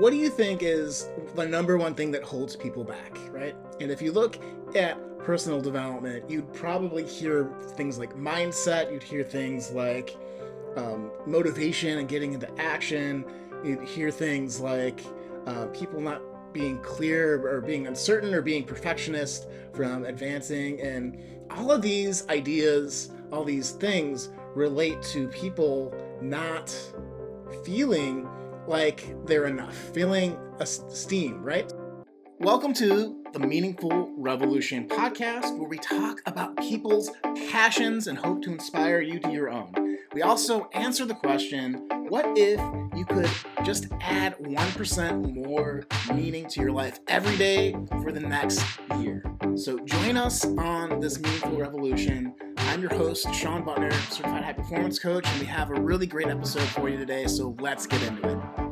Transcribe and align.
what 0.00 0.10
do 0.10 0.16
you 0.16 0.30
think 0.30 0.62
is 0.62 1.08
the 1.34 1.46
number 1.46 1.76
one 1.76 1.94
thing 1.94 2.10
that 2.12 2.22
holds 2.22 2.56
people 2.56 2.84
back, 2.84 3.18
right? 3.30 3.54
And 3.80 3.90
if 3.90 4.00
you 4.02 4.12
look 4.12 4.38
at 4.74 4.96
personal 5.18 5.60
development, 5.60 6.28
you'd 6.30 6.52
probably 6.52 7.04
hear 7.04 7.50
things 7.76 7.98
like 7.98 8.14
mindset, 8.14 8.92
you'd 8.92 9.02
hear 9.02 9.24
things 9.24 9.70
like 9.70 10.16
um, 10.76 11.10
motivation 11.26 11.98
and 11.98 12.08
getting 12.08 12.32
into 12.32 12.48
action, 12.60 13.24
you'd 13.64 13.82
hear 13.82 14.10
things 14.10 14.60
like 14.60 15.04
uh, 15.46 15.66
people 15.66 16.00
not 16.00 16.22
being 16.52 16.78
clear 16.78 17.46
or 17.46 17.60
being 17.60 17.86
uncertain 17.86 18.32
or 18.32 18.42
being 18.42 18.64
perfectionist 18.64 19.46
from 19.72 20.04
advancing. 20.04 20.80
And 20.80 21.18
all 21.50 21.70
of 21.70 21.82
these 21.82 22.26
ideas, 22.28 23.10
all 23.32 23.44
these 23.44 23.72
things 23.72 24.30
relate 24.54 25.02
to 25.02 25.28
people 25.28 25.94
not 26.20 26.74
feeling 27.64 28.28
like 28.68 29.14
they're 29.26 29.46
enough, 29.46 29.76
feeling 29.76 30.36
esteem, 30.58 31.42
right? 31.42 31.72
Welcome 32.40 32.74
to 32.74 33.22
the 33.32 33.38
Meaningful 33.38 34.12
Revolution 34.16 34.88
podcast, 34.88 35.56
where 35.56 35.68
we 35.68 35.78
talk 35.78 36.20
about 36.26 36.56
people's 36.56 37.10
passions 37.50 38.08
and 38.08 38.18
hope 38.18 38.42
to 38.42 38.52
inspire 38.52 39.00
you 39.00 39.20
to 39.20 39.30
your 39.30 39.50
own. 39.50 39.72
We 40.16 40.22
also 40.22 40.70
answer 40.72 41.04
the 41.04 41.12
question 41.12 41.86
what 42.08 42.24
if 42.38 42.58
you 42.96 43.04
could 43.04 43.28
just 43.64 43.88
add 44.00 44.34
1% 44.38 45.34
more 45.34 45.84
meaning 46.14 46.48
to 46.48 46.60
your 46.60 46.72
life 46.72 47.00
every 47.06 47.36
day 47.36 47.76
for 48.02 48.10
the 48.12 48.20
next 48.20 48.64
year? 48.98 49.22
So 49.56 49.78
join 49.80 50.16
us 50.16 50.46
on 50.56 51.00
this 51.00 51.20
Meaningful 51.20 51.58
Revolution. 51.58 52.34
I'm 52.56 52.80
your 52.80 52.94
host, 52.94 53.30
Shawn 53.34 53.62
Buttner, 53.62 53.92
certified 54.10 54.42
high 54.42 54.54
performance 54.54 54.98
coach, 54.98 55.28
and 55.28 55.38
we 55.38 55.44
have 55.48 55.68
a 55.68 55.78
really 55.78 56.06
great 56.06 56.28
episode 56.28 56.66
for 56.68 56.88
you 56.88 56.96
today. 56.96 57.26
So 57.26 57.54
let's 57.60 57.86
get 57.86 58.02
into 58.02 58.26
it. 58.26 58.65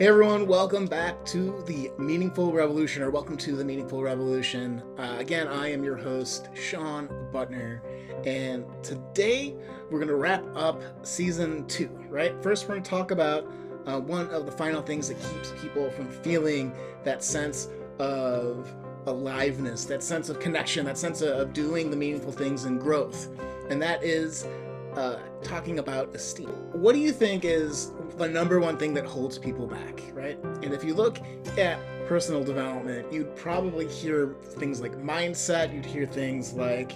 Hey 0.00 0.08
everyone, 0.08 0.46
welcome 0.46 0.86
back 0.86 1.26
to 1.26 1.62
the 1.66 1.90
Meaningful 1.98 2.54
Revolution, 2.54 3.02
or 3.02 3.10
welcome 3.10 3.36
to 3.36 3.54
the 3.54 3.62
Meaningful 3.62 4.02
Revolution. 4.02 4.82
Uh, 4.96 5.16
again, 5.18 5.46
I 5.46 5.70
am 5.70 5.84
your 5.84 5.98
host, 5.98 6.48
Shawn 6.54 7.06
Buttner, 7.34 7.82
and 8.24 8.64
today 8.82 9.54
we're 9.90 9.98
going 9.98 10.08
to 10.08 10.16
wrap 10.16 10.42
up 10.56 10.80
season 11.06 11.66
two, 11.66 11.90
right? 12.08 12.32
First, 12.42 12.64
we're 12.64 12.76
going 12.76 12.82
to 12.82 12.88
talk 12.88 13.10
about 13.10 13.46
uh, 13.84 14.00
one 14.00 14.30
of 14.30 14.46
the 14.46 14.52
final 14.52 14.80
things 14.80 15.08
that 15.08 15.20
keeps 15.20 15.52
people 15.60 15.90
from 15.90 16.08
feeling 16.08 16.72
that 17.04 17.22
sense 17.22 17.68
of 17.98 18.74
aliveness, 19.04 19.84
that 19.84 20.02
sense 20.02 20.30
of 20.30 20.40
connection, 20.40 20.86
that 20.86 20.96
sense 20.96 21.20
of 21.20 21.52
doing 21.52 21.90
the 21.90 21.96
meaningful 21.96 22.32
things 22.32 22.64
and 22.64 22.80
growth, 22.80 23.28
and 23.68 23.82
that 23.82 24.02
is 24.02 24.46
uh, 24.94 25.16
talking 25.42 25.78
about 25.78 26.14
esteem. 26.14 26.48
What 26.72 26.92
do 26.92 26.98
you 26.98 27.12
think 27.12 27.44
is 27.44 27.92
the 28.16 28.28
number 28.28 28.60
one 28.60 28.76
thing 28.76 28.94
that 28.94 29.04
holds 29.04 29.38
people 29.38 29.66
back, 29.66 30.02
right? 30.12 30.38
And 30.62 30.72
if 30.72 30.84
you 30.84 30.94
look 30.94 31.18
at 31.58 31.78
personal 32.06 32.42
development, 32.42 33.12
you'd 33.12 33.34
probably 33.36 33.86
hear 33.86 34.34
things 34.58 34.80
like 34.80 34.92
mindset, 34.92 35.72
you'd 35.72 35.86
hear 35.86 36.06
things 36.06 36.52
like 36.52 36.92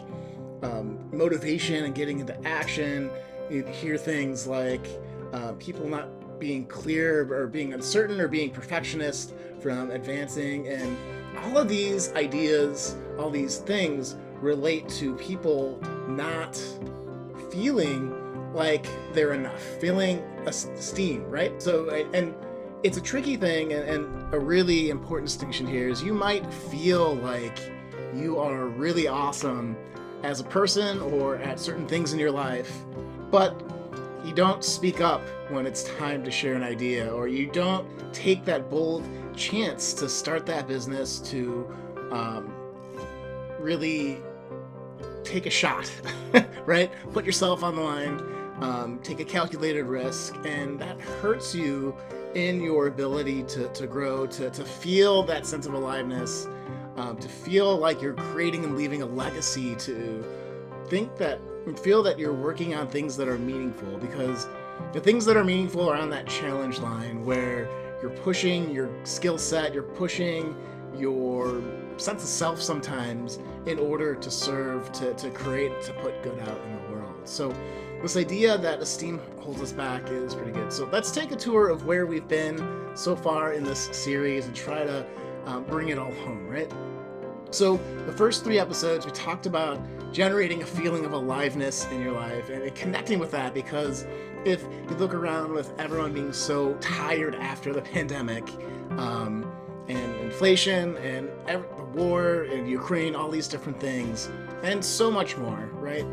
um, 0.62 0.98
motivation 1.12 1.84
and 1.84 1.94
getting 1.94 2.20
into 2.20 2.36
action, 2.46 3.10
you'd 3.48 3.68
hear 3.68 3.96
things 3.96 4.46
like 4.46 4.86
uh, 5.32 5.52
people 5.52 5.88
not 5.88 6.08
being 6.38 6.66
clear 6.66 7.32
or 7.32 7.46
being 7.46 7.74
uncertain 7.74 8.20
or 8.20 8.28
being 8.28 8.50
perfectionist 8.50 9.34
from 9.60 9.90
advancing. 9.90 10.68
And 10.68 10.96
all 11.38 11.58
of 11.58 11.68
these 11.68 12.12
ideas, 12.14 12.96
all 13.18 13.30
these 13.30 13.58
things 13.58 14.16
relate 14.40 14.88
to 14.90 15.14
people 15.16 15.80
not 16.08 16.60
feeling 17.54 18.12
like 18.52 18.86
they're 19.12 19.32
enough, 19.32 19.62
feeling 19.80 20.18
esteem, 20.46 21.24
right? 21.30 21.62
So, 21.62 21.88
and 22.12 22.34
it's 22.82 22.96
a 22.96 23.00
tricky 23.00 23.36
thing, 23.36 23.72
and, 23.72 23.88
and 23.88 24.34
a 24.34 24.38
really 24.38 24.90
important 24.90 25.28
distinction 25.28 25.66
here 25.66 25.88
is 25.88 26.02
you 26.02 26.14
might 26.14 26.44
feel 26.52 27.14
like 27.14 27.58
you 28.14 28.38
are 28.38 28.66
really 28.66 29.06
awesome 29.06 29.76
as 30.22 30.40
a 30.40 30.44
person 30.44 31.00
or 31.00 31.36
at 31.36 31.60
certain 31.60 31.86
things 31.86 32.12
in 32.12 32.18
your 32.18 32.30
life, 32.30 32.72
but 33.30 33.60
you 34.24 34.34
don't 34.34 34.64
speak 34.64 35.00
up 35.00 35.22
when 35.50 35.66
it's 35.66 35.84
time 35.98 36.24
to 36.24 36.30
share 36.30 36.54
an 36.54 36.62
idea, 36.62 37.12
or 37.12 37.28
you 37.28 37.46
don't 37.46 37.86
take 38.12 38.44
that 38.44 38.68
bold 38.68 39.04
chance 39.36 39.92
to 39.94 40.08
start 40.08 40.46
that 40.46 40.66
business 40.66 41.18
to 41.18 41.68
um, 42.10 42.52
really 43.60 44.22
take 45.24 45.46
a 45.46 45.50
shot, 45.50 45.90
right? 46.66 46.92
Put 47.12 47.24
yourself 47.24 47.62
on 47.62 47.76
the 47.76 47.82
line, 47.82 48.20
um, 48.60 49.00
take 49.02 49.20
a 49.20 49.24
calculated 49.24 49.84
risk, 49.84 50.36
and 50.44 50.78
that 50.78 51.00
hurts 51.00 51.54
you 51.54 51.94
in 52.34 52.60
your 52.60 52.88
ability 52.88 53.42
to, 53.44 53.68
to 53.68 53.86
grow, 53.86 54.26
to, 54.26 54.50
to 54.50 54.64
feel 54.64 55.22
that 55.24 55.46
sense 55.46 55.66
of 55.66 55.74
aliveness, 55.74 56.46
um, 56.96 57.16
to 57.18 57.28
feel 57.28 57.76
like 57.76 58.00
you're 58.00 58.14
creating 58.14 58.64
and 58.64 58.76
leaving 58.76 59.02
a 59.02 59.06
legacy, 59.06 59.74
to 59.76 60.24
think 60.88 61.16
that, 61.16 61.40
feel 61.82 62.02
that 62.02 62.18
you're 62.18 62.34
working 62.34 62.74
on 62.74 62.86
things 62.86 63.16
that 63.16 63.26
are 63.26 63.38
meaningful 63.38 63.96
because 63.98 64.48
the 64.92 65.00
things 65.00 65.24
that 65.24 65.36
are 65.36 65.44
meaningful 65.44 65.88
are 65.88 65.96
on 65.96 66.10
that 66.10 66.26
challenge 66.26 66.78
line 66.78 67.24
where 67.24 67.68
you're 68.02 68.10
pushing 68.10 68.70
your 68.70 68.90
skill 69.04 69.38
set, 69.38 69.72
you're 69.72 69.82
pushing 69.82 70.54
your 70.96 71.62
sense 71.96 72.22
of 72.22 72.28
self 72.28 72.60
sometimes 72.60 73.38
in 73.66 73.78
order 73.78 74.14
to 74.14 74.30
serve, 74.30 74.90
to, 74.92 75.14
to 75.14 75.30
create, 75.30 75.80
to 75.82 75.92
put 75.94 76.22
good 76.22 76.38
out 76.40 76.60
in 76.66 76.72
the 76.76 76.92
world. 76.92 77.14
So, 77.24 77.54
this 78.02 78.16
idea 78.16 78.58
that 78.58 78.80
esteem 78.80 79.18
holds 79.40 79.62
us 79.62 79.72
back 79.72 80.10
is 80.10 80.34
pretty 80.34 80.52
good. 80.52 80.72
So, 80.72 80.88
let's 80.92 81.10
take 81.10 81.32
a 81.32 81.36
tour 81.36 81.68
of 81.68 81.86
where 81.86 82.06
we've 82.06 82.28
been 82.28 82.90
so 82.94 83.16
far 83.16 83.52
in 83.52 83.64
this 83.64 83.88
series 83.92 84.46
and 84.46 84.54
try 84.54 84.84
to 84.84 85.06
um, 85.46 85.64
bring 85.64 85.88
it 85.88 85.98
all 85.98 86.12
home, 86.12 86.46
right? 86.48 86.70
So, 87.50 87.76
the 88.06 88.12
first 88.12 88.44
three 88.44 88.58
episodes, 88.58 89.06
we 89.06 89.12
talked 89.12 89.46
about 89.46 89.80
generating 90.12 90.62
a 90.62 90.66
feeling 90.66 91.04
of 91.04 91.12
aliveness 91.12 91.86
in 91.90 92.00
your 92.00 92.12
life 92.12 92.48
and 92.48 92.72
connecting 92.74 93.18
with 93.18 93.30
that 93.32 93.52
because 93.52 94.06
if 94.44 94.62
you 94.62 94.96
look 94.96 95.14
around 95.14 95.52
with 95.52 95.72
everyone 95.78 96.12
being 96.12 96.32
so 96.32 96.74
tired 96.74 97.34
after 97.34 97.72
the 97.72 97.82
pandemic, 97.82 98.44
um, 98.98 99.50
and 99.88 100.14
inflation 100.16 100.96
and 100.98 101.28
every, 101.46 101.66
the 101.76 101.84
war 101.84 102.44
in 102.44 102.66
Ukraine, 102.66 103.14
all 103.14 103.30
these 103.30 103.48
different 103.48 103.78
things, 103.80 104.30
and 104.62 104.84
so 104.84 105.10
much 105.10 105.36
more, 105.36 105.68
right? 105.74 106.06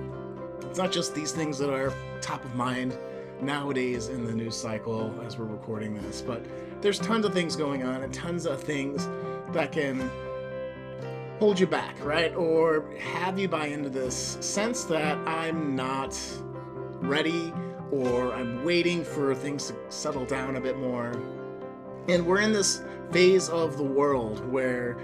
It's 0.62 0.78
not 0.78 0.92
just 0.92 1.16
these 1.16 1.32
things 1.32 1.58
that 1.60 1.70
are 1.70 1.94
top 2.22 2.44
of 2.46 2.56
mind 2.56 2.98
nowadays 3.42 4.10
in 4.10 4.26
the 4.26 4.34
news 4.34 4.56
cycle 4.56 5.14
as 5.26 5.38
we're 5.38 5.46
recording 5.46 5.96
this, 6.02 6.22
but 6.22 6.46
there's 6.82 7.00
tons 7.00 7.26
of 7.26 7.34
things 7.34 7.56
going 7.56 7.84
on 7.84 8.04
and 8.04 8.14
tons 8.14 8.46
of 8.46 8.62
things 8.62 9.08
that 9.52 9.72
can 9.72 10.10
hold 11.40 11.60
you 11.60 11.66
back, 11.66 11.96
right? 12.04 12.36
Or 12.36 12.86
have 13.00 13.40
you 13.40 13.48
buy 13.48 13.68
into 13.68 13.90
this 13.90 14.38
sense 14.42 14.84
that 14.86 15.18
I'm 15.28 15.76
not 15.76 16.18
ready 17.02 17.52
or 17.92 18.34
I'm 18.34 18.64
waiting 18.64 19.04
for 19.04 19.36
things 19.36 19.68
to 19.68 19.76
settle 19.90 20.26
down 20.26 20.56
a 20.56 20.62
bit 20.62 20.78
more. 20.78 21.12
And 22.08 22.26
we're 22.26 22.40
in 22.40 22.54
this 22.54 22.84
phase 23.12 23.50
of 23.50 23.78
the 23.78 23.84
world 23.84 24.46
where 24.52 24.98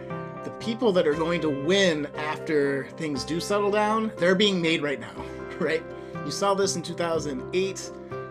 the 0.44 0.52
people 0.60 0.92
that 0.94 1.06
are 1.06 1.14
going 1.14 1.42
to 1.42 1.50
win 1.50 2.08
after 2.16 2.86
things 2.98 3.24
do 3.24 3.40
settle 3.40 3.72
down, 3.72 4.12
they're 4.18 4.36
being 4.36 4.62
made 4.62 4.82
right 4.82 5.00
now, 5.00 5.26
right? 5.60 5.84
You 6.26 6.32
saw 6.32 6.54
this 6.54 6.76
in 6.76 6.82
2008, 6.82 7.76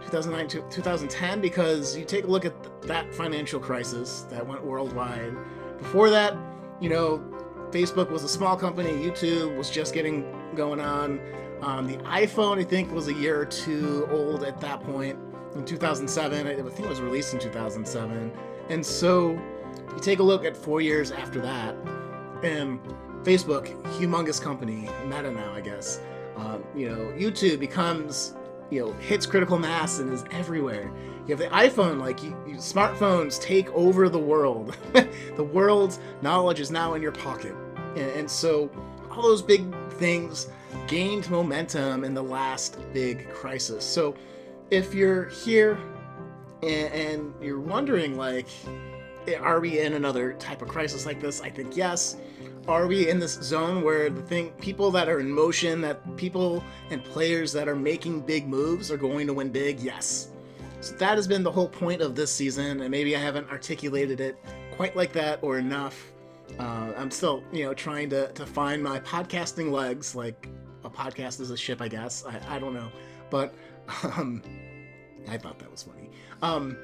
2009, 0.05 0.71
2010, 0.71 1.41
because 1.41 1.97
you 1.97 2.05
take 2.05 2.25
a 2.25 2.27
look 2.27 2.45
at 2.45 2.83
that 2.83 3.15
financial 3.15 3.61
crisis 3.61 4.23
that 4.31 4.47
went 4.47 4.65
worldwide. 4.65 5.37
Before 5.79 6.11
that, 6.11 6.37
you 6.81 6.89
know, 6.89 7.19
Facebook 7.71 8.11
was 8.11 8.23
a 8.23 8.29
small 8.29 8.57
company, 8.57 8.91
YouTube 8.91 9.57
was 9.57 9.71
just 9.71 9.93
getting 9.93 10.25
going 10.55 10.81
on. 10.81 11.21
Um, 11.61 11.87
the 11.87 11.97
iPhone, 11.99 12.59
I 12.59 12.65
think, 12.65 12.93
was 12.93 13.09
a 13.09 13.15
year 13.15 13.41
or 13.41 13.47
two 13.47 14.07
old 14.11 14.45
at 14.45 14.61
that 14.61 14.81
point 14.81 15.19
in 15.55 15.65
2007. 15.65 16.47
I 16.47 16.55
think 16.55 16.81
it 16.81 16.89
was 16.89 17.01
released 17.01 17.35
in 17.35 17.41
2007. 17.41 18.33
And 18.69 18.85
so 18.85 19.39
you 19.95 20.01
take 20.01 20.19
a 20.19 20.23
look 20.23 20.45
at 20.45 20.57
four 20.57 20.81
years 20.81 21.11
after 21.11 21.41
that, 21.41 21.75
and 22.43 22.81
Facebook, 23.23 23.67
humongous 23.99 24.41
company, 24.41 24.89
Meta 25.07 25.31
now, 25.31 25.53
I 25.53 25.61
guess. 25.61 26.01
Um, 26.37 26.63
you 26.75 26.89
know, 26.89 27.13
YouTube 27.17 27.59
becomes, 27.59 28.35
you 28.71 28.81
know, 28.81 28.93
hits 28.95 29.27
critical 29.27 29.59
mass 29.59 29.99
and 29.99 30.13
is 30.13 30.25
everywhere. 30.31 30.93
You 31.27 31.35
have 31.35 31.39
the 31.39 31.49
iPhone, 31.49 31.99
like 31.99 32.23
you, 32.23 32.37
you, 32.47 32.57
smartphones 32.57 33.41
take 33.41 33.69
over 33.73 34.09
the 34.09 34.19
world. 34.19 34.77
the 35.37 35.43
world's 35.43 35.99
knowledge 36.23 36.61
is 36.61 36.71
now 36.71 36.95
in 36.95 37.03
your 37.03 37.13
pocket, 37.13 37.55
and, 37.97 38.11
and 38.11 38.31
so 38.31 38.71
all 39.11 39.23
those 39.23 39.43
big 39.43 39.75
things 39.95 40.49
gained 40.87 41.29
momentum 41.31 42.05
in 42.05 42.15
the 42.15 42.23
last 42.23 42.79
big 42.93 43.29
crisis. 43.31 43.85
So 43.85 44.15
if 44.71 44.95
you're 44.95 45.25
here 45.27 45.79
and, 46.63 46.93
and 46.93 47.35
you're 47.41 47.61
wondering, 47.61 48.17
like, 48.17 48.49
are 49.35 49.61
we 49.61 49.81
in 49.81 49.95
another 49.95 50.33
type 50.35 50.63
of 50.63 50.69
crisis 50.69 51.07
like 51.07 51.21
this? 51.21 51.41
I 51.41 51.51
think 51.51 51.77
yes. 51.77 52.17
are 52.69 52.87
we 52.87 53.09
in 53.09 53.19
this 53.19 53.35
zone 53.35 53.83
where 53.83 54.11
the 54.11 54.23
thing 54.23 54.51
people 54.61 54.91
that 54.93 55.09
are 55.09 55.21
in 55.21 55.31
motion, 55.31 55.81
that 55.83 56.17
people 56.17 56.63
and 56.91 57.05
players 57.05 57.53
that 57.53 57.69
are 57.69 57.77
making 57.77 58.21
big 58.21 58.49
moves 58.49 58.91
are 58.91 58.97
going 58.97 59.27
to 59.27 59.35
win 59.35 59.51
big? 59.51 59.81
Yes. 59.81 60.29
So 60.81 60.95
that 60.97 61.17
has 61.17 61.27
been 61.27 61.43
the 61.43 61.51
whole 61.51 61.69
point 61.69 62.03
of 62.03 62.15
this 62.15 62.31
season, 62.31 62.81
and 62.81 62.91
maybe 62.91 63.17
I 63.17 63.21
haven't 63.21 63.51
articulated 63.51 64.21
it 64.21 64.39
quite 64.73 64.95
like 64.95 65.13
that 65.13 65.39
or 65.43 65.59
enough. 65.59 66.13
Uh, 66.59 66.93
I'm 66.97 67.11
still, 67.11 67.43
you 67.53 67.65
know, 67.65 67.75
trying 67.75 68.11
to, 68.11 68.31
to 68.33 68.47
find 68.47 68.83
my 68.83 69.01
podcasting 69.01 69.71
legs. 69.71 70.15
Like 70.15 70.49
a 70.85 70.91
podcast 70.91 71.41
is 71.41 71.51
a 71.51 71.57
ship, 71.57 71.81
I 71.81 71.89
guess. 71.89 72.25
I, 72.25 72.57
I 72.57 72.59
don't 72.59 72.75
know, 72.75 72.91
but 73.31 73.55
um, 74.03 74.43
I 75.29 75.39
thought 75.39 75.59
that 75.59 75.71
was 75.71 75.83
funny. 75.83 76.11
Um, 76.43 76.77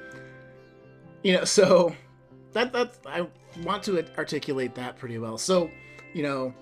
you 1.23 1.33
know, 1.33 1.43
so 1.45 1.95
that 2.53 2.73
that 2.73 2.97
I 3.05 3.27
want 3.63 3.83
to 3.83 4.05
articulate 4.17 4.75
that 4.75 4.97
pretty 4.97 5.17
well. 5.17 5.37
So, 5.37 5.69
you 6.13 6.23
know, 6.23 6.53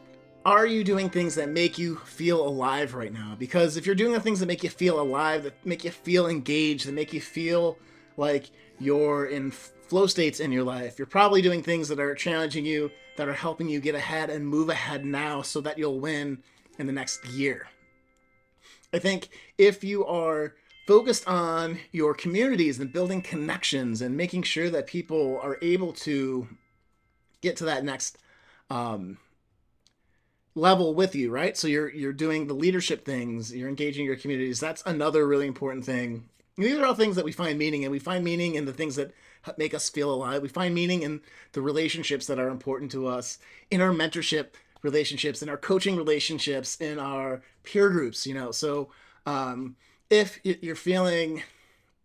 are 0.45 0.65
you 0.65 0.83
doing 0.83 1.09
things 1.09 1.35
that 1.35 1.49
make 1.49 1.77
you 1.77 1.97
feel 1.97 2.45
alive 2.45 2.95
right 2.95 3.13
now? 3.13 3.35
Because 3.38 3.77
if 3.77 3.85
you're 3.85 3.95
doing 3.95 4.13
the 4.13 4.19
things 4.19 4.39
that 4.39 4.47
make 4.47 4.63
you 4.63 4.69
feel 4.69 4.99
alive, 4.99 5.43
that 5.43 5.65
make 5.65 5.83
you 5.83 5.91
feel 5.91 6.27
engaged, 6.27 6.88
that 6.88 6.93
make 6.93 7.13
you 7.13 7.21
feel 7.21 7.77
like 8.17 8.49
you're 8.79 9.27
in 9.27 9.51
flow 9.51 10.07
states 10.07 10.39
in 10.39 10.51
your 10.51 10.63
life, 10.63 10.97
you're 10.97 11.05
probably 11.05 11.41
doing 11.41 11.61
things 11.61 11.88
that 11.89 11.99
are 11.99 12.15
challenging 12.15 12.65
you, 12.65 12.89
that 13.17 13.27
are 13.27 13.33
helping 13.33 13.69
you 13.69 13.79
get 13.79 13.93
ahead 13.93 14.29
and 14.29 14.47
move 14.47 14.69
ahead 14.69 15.05
now 15.05 15.41
so 15.41 15.61
that 15.61 15.77
you'll 15.77 15.99
win 15.99 16.41
in 16.79 16.88
the 16.88 16.93
next 16.93 17.23
year. 17.25 17.67
I 18.93 18.99
think 18.99 19.29
if 19.57 19.83
you 19.83 20.05
are 20.05 20.55
focused 20.91 21.25
on 21.25 21.79
your 21.93 22.13
communities 22.13 22.77
and 22.77 22.91
building 22.91 23.21
connections 23.21 24.01
and 24.01 24.17
making 24.17 24.43
sure 24.43 24.69
that 24.69 24.85
people 24.88 25.39
are 25.41 25.57
able 25.61 25.93
to 25.93 26.49
get 27.39 27.55
to 27.55 27.63
that 27.63 27.85
next 27.85 28.17
um, 28.69 29.17
level 30.53 30.93
with 30.93 31.15
you, 31.15 31.31
right? 31.31 31.55
So 31.55 31.69
you're 31.69 31.88
you're 31.88 32.11
doing 32.11 32.47
the 32.47 32.53
leadership 32.53 33.05
things, 33.05 33.55
you're 33.55 33.69
engaging 33.69 34.05
your 34.05 34.17
communities. 34.17 34.59
That's 34.59 34.83
another 34.85 35.25
really 35.25 35.47
important 35.47 35.85
thing. 35.85 36.25
These 36.57 36.77
are 36.77 36.85
all 36.85 36.93
things 36.93 37.15
that 37.15 37.23
we 37.23 37.31
find 37.31 37.57
meaning 37.57 37.85
and 37.85 37.91
We 37.93 37.99
find 37.99 38.21
meaning 38.21 38.55
in 38.55 38.65
the 38.65 38.73
things 38.73 38.97
that 38.97 39.13
make 39.57 39.73
us 39.73 39.89
feel 39.89 40.13
alive. 40.13 40.41
We 40.41 40.49
find 40.49 40.75
meaning 40.75 41.03
in 41.03 41.21
the 41.53 41.61
relationships 41.61 42.27
that 42.27 42.38
are 42.38 42.49
important 42.49 42.91
to 42.91 43.07
us, 43.07 43.39
in 43.69 43.79
our 43.79 43.91
mentorship 43.91 44.55
relationships, 44.81 45.41
in 45.41 45.47
our 45.47 45.55
coaching 45.55 45.95
relationships, 45.95 46.75
in 46.81 46.99
our 46.99 47.41
peer 47.63 47.89
groups. 47.89 48.27
You 48.27 48.33
know, 48.33 48.51
so 48.51 48.89
um, 49.25 49.77
if 50.12 50.40
you're 50.44 50.75
feeling 50.75 51.42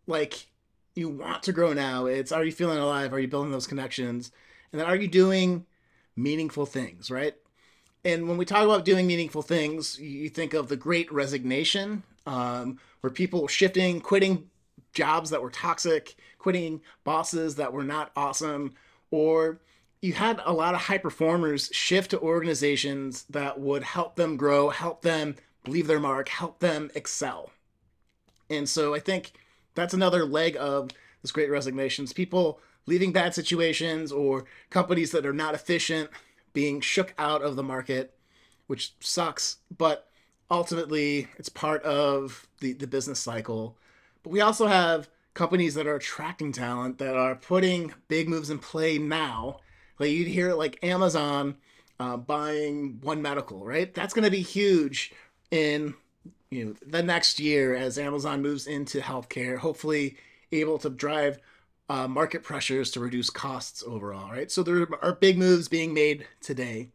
like 0.06 0.46
you 0.94 1.08
want 1.08 1.42
to 1.42 1.52
grow 1.52 1.72
now, 1.72 2.06
it's 2.06 2.32
are 2.32 2.44
you 2.44 2.52
feeling 2.52 2.78
alive? 2.78 3.12
Are 3.12 3.18
you 3.18 3.28
building 3.28 3.50
those 3.50 3.66
connections? 3.66 4.30
And 4.72 4.80
then 4.80 4.88
are 4.88 4.96
you 4.96 5.08
doing 5.08 5.66
meaningful 6.14 6.64
things, 6.64 7.10
right? 7.10 7.34
And 8.04 8.28
when 8.28 8.38
we 8.38 8.44
talk 8.44 8.64
about 8.64 8.84
doing 8.84 9.06
meaningful 9.06 9.42
things, 9.42 9.98
you 9.98 10.28
think 10.28 10.54
of 10.54 10.68
the 10.68 10.76
great 10.76 11.12
resignation, 11.12 12.04
um, 12.26 12.78
where 13.00 13.10
people 13.10 13.48
shifting, 13.48 14.00
quitting 14.00 14.48
jobs 14.94 15.30
that 15.30 15.42
were 15.42 15.50
toxic, 15.50 16.14
quitting 16.38 16.80
bosses 17.02 17.56
that 17.56 17.72
were 17.72 17.82
not 17.82 18.12
awesome, 18.14 18.74
or 19.10 19.58
you 20.00 20.12
had 20.12 20.40
a 20.44 20.52
lot 20.52 20.74
of 20.74 20.82
high 20.82 20.98
performers 20.98 21.68
shift 21.72 22.12
to 22.12 22.20
organizations 22.20 23.24
that 23.24 23.58
would 23.58 23.82
help 23.82 24.14
them 24.14 24.36
grow, 24.36 24.70
help 24.70 25.02
them 25.02 25.34
leave 25.66 25.88
their 25.88 26.00
mark, 26.00 26.28
help 26.28 26.60
them 26.60 26.90
excel. 26.94 27.50
And 28.50 28.68
so 28.68 28.94
I 28.94 29.00
think 29.00 29.32
that's 29.74 29.94
another 29.94 30.24
leg 30.24 30.56
of 30.58 30.90
this 31.22 31.32
great 31.32 31.50
resignations. 31.50 32.12
People 32.12 32.60
leaving 32.86 33.12
bad 33.12 33.34
situations 33.34 34.12
or 34.12 34.44
companies 34.70 35.10
that 35.10 35.26
are 35.26 35.32
not 35.32 35.54
efficient 35.54 36.10
being 36.52 36.80
shook 36.80 37.12
out 37.18 37.42
of 37.42 37.56
the 37.56 37.62
market, 37.62 38.14
which 38.66 38.94
sucks, 39.00 39.58
but 39.76 40.08
ultimately 40.50 41.28
it's 41.36 41.48
part 41.48 41.82
of 41.82 42.46
the, 42.60 42.72
the 42.72 42.86
business 42.86 43.18
cycle. 43.18 43.76
But 44.22 44.30
we 44.30 44.40
also 44.40 44.66
have 44.66 45.08
companies 45.34 45.74
that 45.74 45.86
are 45.86 45.96
attracting 45.96 46.52
talent 46.52 46.98
that 46.98 47.14
are 47.14 47.34
putting 47.34 47.92
big 48.08 48.28
moves 48.28 48.50
in 48.50 48.58
play 48.58 48.98
now. 48.98 49.58
Like 49.98 50.10
you'd 50.10 50.28
hear 50.28 50.54
like 50.54 50.82
Amazon 50.82 51.56
uh, 52.00 52.16
buying 52.16 52.98
One 53.02 53.20
Medical, 53.20 53.64
right? 53.64 53.92
That's 53.92 54.14
going 54.14 54.24
to 54.24 54.30
be 54.30 54.42
huge 54.42 55.12
in 55.50 55.94
you 56.50 56.64
know 56.64 56.74
the 56.86 57.02
next 57.02 57.40
year 57.40 57.74
as 57.74 57.98
Amazon 57.98 58.42
moves 58.42 58.66
into 58.66 59.00
healthcare, 59.00 59.58
hopefully 59.58 60.16
able 60.52 60.78
to 60.78 60.90
drive 60.90 61.38
uh, 61.88 62.08
market 62.08 62.42
pressures 62.42 62.90
to 62.92 63.00
reduce 63.00 63.30
costs 63.30 63.82
overall, 63.86 64.30
right? 64.30 64.50
So 64.50 64.62
there 64.62 64.86
are 65.02 65.12
big 65.12 65.38
moves 65.38 65.68
being 65.68 65.94
made 65.94 66.26
today. 66.40 66.88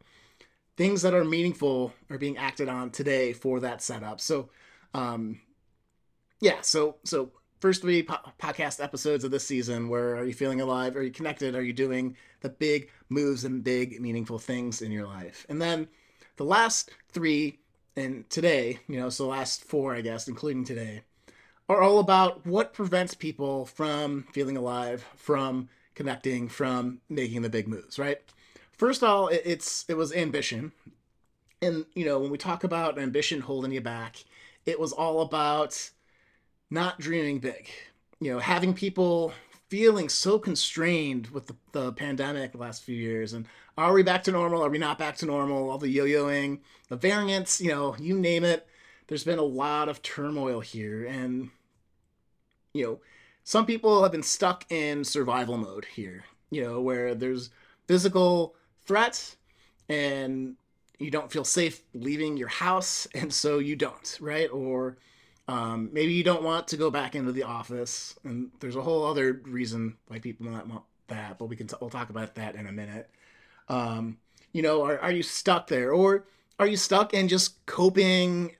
Things 0.76 1.02
that 1.02 1.14
are 1.14 1.24
meaningful 1.24 1.92
are 2.10 2.18
being 2.18 2.36
acted 2.36 2.68
on 2.68 2.90
today 2.90 3.32
for 3.32 3.60
that 3.60 3.82
setup. 3.82 4.20
So, 4.20 4.50
um, 4.94 5.40
yeah. 6.40 6.60
So 6.62 6.96
so 7.04 7.30
first 7.60 7.82
three 7.82 8.02
po- 8.02 8.32
podcast 8.38 8.82
episodes 8.82 9.24
of 9.24 9.30
this 9.30 9.46
season. 9.46 9.88
Where 9.88 10.16
are 10.16 10.24
you 10.24 10.34
feeling 10.34 10.60
alive? 10.60 10.96
Are 10.96 11.02
you 11.02 11.10
connected? 11.10 11.54
Are 11.54 11.62
you 11.62 11.72
doing 11.72 12.16
the 12.40 12.48
big 12.48 12.90
moves 13.08 13.44
and 13.44 13.62
big 13.62 14.00
meaningful 14.00 14.38
things 14.38 14.82
in 14.82 14.90
your 14.90 15.06
life? 15.06 15.46
And 15.48 15.60
then 15.60 15.88
the 16.36 16.44
last 16.44 16.90
three 17.10 17.60
and 17.96 18.28
today, 18.30 18.78
you 18.88 18.98
know, 18.98 19.08
so 19.08 19.28
last 19.28 19.64
four, 19.64 19.94
I 19.94 20.00
guess, 20.00 20.28
including 20.28 20.64
today, 20.64 21.02
are 21.68 21.82
all 21.82 21.98
about 21.98 22.46
what 22.46 22.72
prevents 22.72 23.14
people 23.14 23.66
from 23.66 24.26
feeling 24.32 24.56
alive, 24.56 25.04
from 25.16 25.68
connecting, 25.94 26.48
from 26.48 27.00
making 27.08 27.42
the 27.42 27.50
big 27.50 27.68
moves, 27.68 27.98
right? 27.98 28.20
First 28.72 29.02
of 29.02 29.08
all, 29.08 29.28
it's 29.28 29.84
it 29.88 29.96
was 29.96 30.12
ambition. 30.12 30.72
And 31.60 31.86
you 31.94 32.04
know, 32.04 32.18
when 32.18 32.30
we 32.30 32.38
talk 32.38 32.64
about 32.64 32.98
ambition 32.98 33.40
holding 33.40 33.72
you 33.72 33.80
back, 33.80 34.24
it 34.66 34.80
was 34.80 34.92
all 34.92 35.20
about 35.20 35.90
not 36.70 36.98
dreaming 36.98 37.38
big. 37.38 37.68
You 38.20 38.32
know, 38.32 38.38
having 38.38 38.74
people 38.74 39.32
feeling 39.68 40.08
so 40.08 40.38
constrained 40.38 41.28
with 41.28 41.46
the, 41.46 41.56
the 41.72 41.92
pandemic 41.92 42.52
the 42.52 42.58
last 42.58 42.82
few 42.82 42.96
years 42.96 43.32
and 43.32 43.46
are 43.76 43.92
we 43.92 44.02
back 44.02 44.24
to 44.24 44.32
normal? 44.32 44.64
Are 44.64 44.70
we 44.70 44.78
not 44.78 44.98
back 44.98 45.16
to 45.16 45.26
normal? 45.26 45.70
All 45.70 45.78
the 45.78 45.88
yo-yoing 45.88 46.60
the 46.88 46.96
variants 46.96 47.60
you 47.60 47.70
know 47.70 47.96
you 47.98 48.18
name 48.18 48.44
it. 48.44 48.66
There's 49.08 49.24
been 49.24 49.38
a 49.38 49.42
lot 49.42 49.88
of 49.88 50.02
turmoil 50.02 50.60
here 50.60 51.04
and 51.06 51.50
you 52.72 52.84
know 52.84 53.00
some 53.44 53.66
people 53.66 54.02
have 54.02 54.12
been 54.12 54.22
stuck 54.22 54.70
in 54.70 55.04
survival 55.04 55.58
mode 55.58 55.84
here 55.84 56.24
you 56.50 56.62
know 56.62 56.80
where 56.80 57.14
there's 57.14 57.50
physical 57.86 58.54
threat 58.84 59.36
and 59.88 60.56
you 60.98 61.10
don't 61.10 61.32
feel 61.32 61.44
safe 61.44 61.82
leaving 61.94 62.36
your 62.36 62.48
house 62.48 63.06
and 63.14 63.32
so 63.32 63.58
you 63.58 63.76
don't 63.76 64.18
right? 64.20 64.50
Or 64.50 64.96
um, 65.48 65.90
maybe 65.92 66.12
you 66.12 66.22
don't 66.22 66.42
want 66.42 66.68
to 66.68 66.76
go 66.76 66.90
back 66.90 67.14
into 67.14 67.32
the 67.32 67.42
office, 67.42 68.14
and 68.24 68.50
there's 68.60 68.76
a 68.76 68.82
whole 68.82 69.04
other 69.04 69.40
reason 69.44 69.96
why 70.06 70.18
people 70.18 70.46
might 70.46 70.66
want 70.66 70.84
that, 71.08 71.38
but 71.38 71.46
we 71.46 71.56
can 71.56 71.66
t- 71.66 71.76
we'll 71.80 71.90
talk 71.90 72.10
about 72.10 72.36
that 72.36 72.54
in 72.54 72.66
a 72.66 72.72
minute. 72.72 73.10
Um, 73.72 74.18
you 74.52 74.62
know, 74.62 74.84
are, 74.84 74.98
are 74.98 75.12
you 75.12 75.22
stuck 75.22 75.66
there, 75.66 75.92
or 75.92 76.24
are 76.58 76.66
you 76.66 76.76
stuck 76.76 77.14
in 77.14 77.28
just 77.28 77.64
coping 77.66 78.54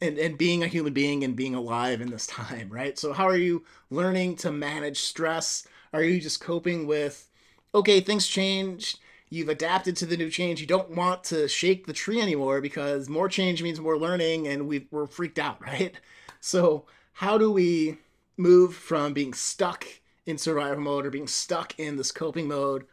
and, 0.00 0.18
and 0.18 0.38
being 0.38 0.62
a 0.62 0.66
human 0.66 0.92
being 0.92 1.22
and 1.22 1.36
being 1.36 1.54
alive 1.54 2.00
in 2.00 2.10
this 2.10 2.26
time, 2.26 2.68
right? 2.72 2.98
So 2.98 3.12
how 3.12 3.26
are 3.26 3.36
you 3.36 3.64
learning 3.90 4.36
to 4.36 4.50
manage 4.50 5.00
stress? 5.00 5.66
Are 5.92 6.02
you 6.02 6.20
just 6.20 6.40
coping 6.40 6.86
with, 6.86 7.28
okay, 7.74 8.00
things 8.00 8.26
changed? 8.26 8.98
you've 9.30 9.48
adapted 9.48 9.96
to 9.96 10.06
the 10.06 10.16
new 10.16 10.28
change. 10.28 10.60
You 10.60 10.66
don't 10.66 10.90
want 10.90 11.24
to 11.24 11.48
shake 11.48 11.86
the 11.86 11.92
tree 11.92 12.20
anymore 12.20 12.60
because 12.60 13.08
more 13.08 13.28
change 13.28 13.62
means 13.62 13.80
more 13.80 13.96
learning, 13.96 14.48
and 14.48 14.66
we 14.66 14.86
we're 14.90 15.06
freaked 15.06 15.38
out, 15.38 15.62
right? 15.64 15.94
So 16.40 16.84
how 17.12 17.38
do 17.38 17.50
we 17.50 17.98
move 18.36 18.74
from 18.74 19.12
being 19.12 19.32
stuck 19.32 19.86
in 20.26 20.36
survival 20.36 20.82
mode 20.82 21.06
or 21.06 21.10
being 21.10 21.26
stuck 21.26 21.78
in 21.78 21.96
this 21.96 22.12
coping 22.12 22.48
mode 22.48 22.86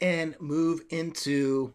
and 0.00 0.34
move 0.40 0.82
into 0.90 1.74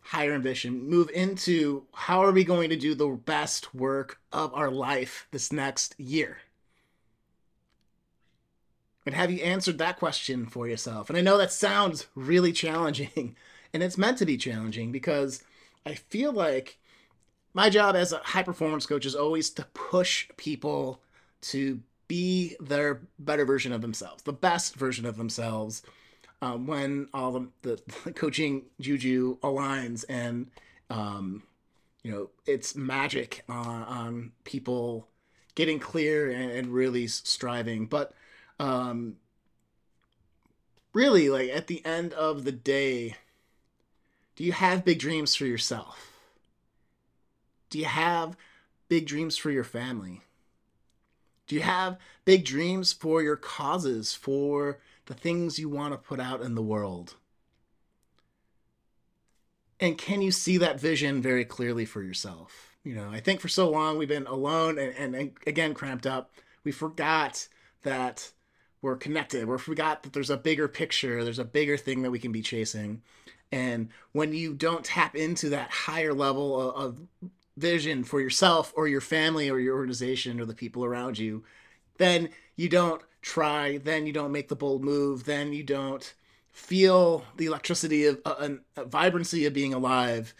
higher 0.00 0.32
ambition, 0.32 0.88
move 0.88 1.10
into 1.10 1.84
how 1.92 2.24
are 2.24 2.32
we 2.32 2.44
going 2.44 2.70
to 2.70 2.76
do 2.76 2.94
the 2.94 3.08
best 3.08 3.74
work 3.74 4.20
of 4.32 4.52
our 4.54 4.70
life 4.70 5.28
this 5.30 5.52
next 5.52 5.98
year? 5.98 6.38
And 9.06 9.14
have 9.14 9.30
you 9.30 9.42
answered 9.42 9.78
that 9.78 9.98
question 9.98 10.46
for 10.46 10.68
yourself? 10.68 11.08
And 11.08 11.18
I 11.18 11.22
know 11.22 11.38
that 11.38 11.52
sounds 11.52 12.06
really 12.14 12.52
challenging, 12.52 13.36
and 13.72 13.82
it's 13.82 13.98
meant 13.98 14.18
to 14.18 14.26
be 14.26 14.36
challenging 14.36 14.92
because 14.92 15.42
I 15.86 15.94
feel 15.94 16.32
like 16.32 16.78
my 17.54 17.70
job 17.70 17.96
as 17.96 18.12
a 18.12 18.18
high 18.18 18.42
performance 18.42 18.86
coach 18.86 19.06
is 19.06 19.14
always 19.14 19.50
to 19.50 19.64
push 19.74 20.28
people 20.36 21.00
to 21.42 21.80
be 22.08 22.56
their 22.60 23.02
better 23.18 23.44
version 23.44 23.72
of 23.72 23.80
themselves, 23.80 24.22
the 24.24 24.32
best 24.32 24.74
version 24.74 25.06
of 25.06 25.16
themselves. 25.16 25.82
Um, 26.42 26.66
when 26.66 27.08
all 27.12 27.32
the, 27.32 27.48
the, 27.62 27.82
the, 28.04 28.12
coaching 28.12 28.62
juju 28.80 29.38
aligns 29.40 30.04
and 30.08 30.50
um, 30.88 31.42
you 32.02 32.10
know 32.10 32.30
it's 32.46 32.74
magic 32.74 33.44
on, 33.48 34.32
people 34.44 35.06
getting 35.54 35.78
clear 35.78 36.30
and, 36.30 36.50
and 36.50 36.68
really 36.68 37.06
striving 37.06 37.86
but 37.86 38.14
um 38.58 39.16
really 40.94 41.28
like 41.28 41.50
at 41.50 41.66
the 41.66 41.84
end 41.84 42.12
of 42.14 42.44
the 42.44 42.52
day 42.52 43.16
Do 44.40 44.46
you 44.46 44.52
have 44.52 44.86
big 44.86 44.98
dreams 44.98 45.34
for 45.34 45.44
yourself? 45.44 46.12
Do 47.68 47.78
you 47.78 47.84
have 47.84 48.38
big 48.88 49.06
dreams 49.06 49.36
for 49.36 49.50
your 49.50 49.64
family? 49.64 50.22
Do 51.46 51.56
you 51.56 51.60
have 51.60 51.98
big 52.24 52.46
dreams 52.46 52.90
for 52.90 53.22
your 53.22 53.36
causes, 53.36 54.14
for 54.14 54.78
the 55.10 55.16
things 55.16 55.58
you 55.58 55.68
want 55.68 55.92
to 55.92 55.98
put 55.98 56.20
out 56.20 56.40
in 56.40 56.54
the 56.54 56.62
world? 56.62 57.16
And 59.80 59.98
can 59.98 60.22
you 60.22 60.30
see 60.30 60.56
that 60.58 60.78
vision 60.78 61.20
very 61.20 61.44
clearly 61.44 61.84
for 61.84 62.00
yourself? 62.00 62.76
You 62.84 62.94
know, 62.94 63.10
I 63.10 63.18
think 63.18 63.40
for 63.40 63.48
so 63.48 63.68
long 63.68 63.98
we've 63.98 64.06
been 64.06 64.28
alone 64.28 64.78
and, 64.78 64.94
and, 64.96 65.16
and 65.16 65.32
again 65.48 65.74
cramped 65.74 66.06
up. 66.06 66.30
We 66.62 66.70
forgot 66.70 67.48
that 67.82 68.30
we're 68.82 68.94
connected. 68.94 69.48
We 69.48 69.58
forgot 69.58 70.04
that 70.04 70.12
there's 70.12 70.30
a 70.30 70.36
bigger 70.36 70.68
picture, 70.68 71.24
there's 71.24 71.40
a 71.40 71.44
bigger 71.44 71.76
thing 71.76 72.02
that 72.02 72.12
we 72.12 72.20
can 72.20 72.30
be 72.30 72.40
chasing. 72.40 73.02
And 73.50 73.88
when 74.12 74.32
you 74.32 74.54
don't 74.54 74.84
tap 74.84 75.16
into 75.16 75.48
that 75.48 75.72
higher 75.72 76.14
level 76.14 76.70
of, 76.70 76.76
of 76.76 77.30
vision 77.56 78.04
for 78.04 78.20
yourself 78.20 78.72
or 78.76 78.86
your 78.86 79.00
family 79.00 79.50
or 79.50 79.58
your 79.58 79.74
organization 79.74 80.40
or 80.40 80.44
the 80.44 80.54
people 80.54 80.84
around 80.84 81.18
you, 81.18 81.42
then 81.98 82.28
you 82.54 82.68
don't 82.68 83.02
try, 83.22 83.78
then 83.78 84.06
you 84.06 84.12
don't 84.12 84.32
make 84.32 84.48
the 84.48 84.56
bold 84.56 84.82
move, 84.82 85.24
then 85.24 85.52
you 85.52 85.62
don't 85.62 86.14
feel 86.52 87.24
the 87.36 87.46
electricity 87.46 88.06
of 88.06 88.20
uh, 88.24 88.48
a, 88.76 88.84
vibrancy 88.84 89.46
of 89.46 89.52
being 89.52 89.74
alive 89.74 90.34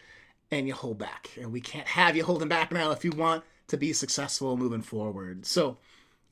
and 0.50 0.66
you 0.66 0.74
hold 0.74 0.98
back. 0.98 1.30
And 1.36 1.52
we 1.52 1.60
can't 1.60 1.86
have 1.86 2.16
you 2.16 2.24
holding 2.24 2.48
back 2.48 2.72
now 2.72 2.90
if 2.90 3.04
you 3.04 3.12
want 3.12 3.44
to 3.68 3.76
be 3.76 3.92
successful 3.92 4.56
moving 4.56 4.82
forward. 4.82 5.46
So, 5.46 5.78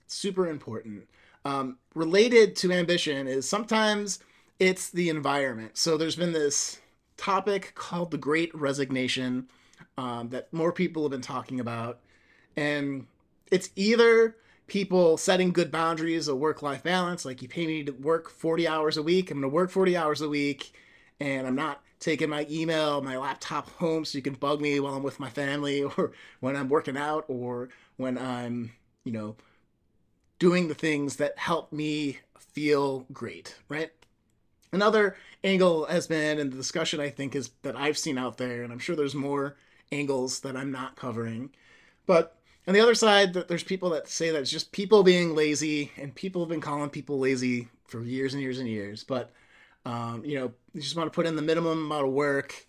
super 0.06 0.48
important. 0.48 1.06
Um, 1.44 1.78
related 1.94 2.56
to 2.56 2.72
ambition 2.72 3.28
is 3.28 3.48
sometimes 3.48 4.18
it's 4.58 4.90
the 4.90 5.08
environment. 5.08 5.78
So, 5.78 5.96
there's 5.96 6.16
been 6.16 6.32
this 6.32 6.80
topic 7.16 7.72
called 7.74 8.10
the 8.10 8.18
Great 8.18 8.52
Resignation 8.54 9.48
um, 9.96 10.30
that 10.30 10.52
more 10.52 10.72
people 10.72 11.02
have 11.04 11.12
been 11.12 11.20
talking 11.20 11.60
about. 11.60 12.00
And 12.56 13.06
it's 13.52 13.70
either 13.76 14.36
people 14.68 15.16
setting 15.16 15.52
good 15.52 15.72
boundaries, 15.72 16.28
a 16.28 16.36
work 16.36 16.62
life 16.62 16.82
balance, 16.82 17.24
like 17.24 17.42
you 17.42 17.48
pay 17.48 17.66
me 17.66 17.82
to 17.84 17.92
work 17.92 18.30
40 18.30 18.68
hours 18.68 18.96
a 18.96 19.02
week, 19.02 19.30
I'm 19.30 19.40
going 19.40 19.50
to 19.50 19.54
work 19.54 19.70
40 19.70 19.96
hours 19.96 20.20
a 20.20 20.28
week, 20.28 20.72
and 21.18 21.46
I'm 21.46 21.56
not 21.56 21.82
taking 21.98 22.28
my 22.30 22.46
email, 22.48 23.02
my 23.02 23.16
laptop 23.16 23.70
home 23.78 24.04
so 24.04 24.16
you 24.16 24.22
can 24.22 24.34
bug 24.34 24.60
me 24.60 24.78
while 24.78 24.94
I'm 24.94 25.02
with 25.02 25.18
my 25.18 25.30
family 25.30 25.82
or 25.96 26.12
when 26.40 26.54
I'm 26.54 26.68
working 26.68 26.96
out 26.96 27.24
or 27.28 27.70
when 27.96 28.16
I'm, 28.16 28.72
you 29.04 29.12
know, 29.12 29.36
doing 30.38 30.68
the 30.68 30.74
things 30.74 31.16
that 31.16 31.38
help 31.38 31.72
me 31.72 32.18
feel 32.38 33.06
great, 33.12 33.56
right? 33.68 33.90
Another 34.70 35.16
angle 35.42 35.86
has 35.86 36.06
been, 36.06 36.38
and 36.38 36.52
the 36.52 36.56
discussion 36.56 37.00
I 37.00 37.08
think 37.08 37.34
is 37.34 37.50
that 37.62 37.74
I've 37.74 37.96
seen 37.98 38.18
out 38.18 38.36
there, 38.36 38.62
and 38.62 38.72
I'm 38.72 38.78
sure 38.78 38.94
there's 38.94 39.14
more 39.14 39.56
angles 39.90 40.40
that 40.40 40.56
I'm 40.56 40.70
not 40.70 40.94
covering. 40.94 41.50
But 42.06 42.37
on 42.68 42.74
the 42.74 42.80
other 42.80 42.94
side, 42.94 43.32
there's 43.32 43.62
people 43.62 43.88
that 43.90 44.08
say 44.08 44.30
that 44.30 44.42
it's 44.42 44.50
just 44.50 44.72
people 44.72 45.02
being 45.02 45.34
lazy, 45.34 45.90
and 45.96 46.14
people 46.14 46.42
have 46.42 46.50
been 46.50 46.60
calling 46.60 46.90
people 46.90 47.18
lazy 47.18 47.66
for 47.86 48.04
years 48.04 48.34
and 48.34 48.42
years 48.42 48.58
and 48.58 48.68
years. 48.68 49.02
But 49.02 49.32
um, 49.86 50.22
you 50.22 50.38
know, 50.38 50.52
you 50.74 50.82
just 50.82 50.94
want 50.94 51.10
to 51.10 51.14
put 51.14 51.24
in 51.24 51.34
the 51.34 51.40
minimum 51.40 51.86
amount 51.86 52.06
of 52.06 52.12
work, 52.12 52.66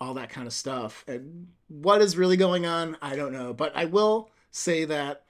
all 0.00 0.14
that 0.14 0.30
kind 0.30 0.48
of 0.48 0.52
stuff. 0.52 1.04
And 1.06 1.46
what 1.68 2.02
is 2.02 2.16
really 2.16 2.36
going 2.36 2.66
on, 2.66 2.96
I 3.00 3.14
don't 3.14 3.32
know. 3.32 3.54
But 3.54 3.70
I 3.76 3.84
will 3.84 4.28
say 4.50 4.84
that 4.86 5.22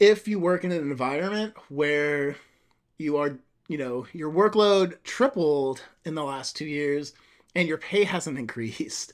if 0.00 0.26
you 0.26 0.40
work 0.40 0.64
in 0.64 0.72
an 0.72 0.78
environment 0.78 1.54
where 1.68 2.34
you 2.98 3.16
are, 3.16 3.38
you 3.68 3.78
know, 3.78 4.08
your 4.12 4.32
workload 4.32 5.00
tripled 5.04 5.84
in 6.04 6.16
the 6.16 6.24
last 6.24 6.56
two 6.56 6.66
years 6.66 7.12
and 7.54 7.68
your 7.68 7.78
pay 7.78 8.02
hasn't 8.02 8.38
increased, 8.40 9.12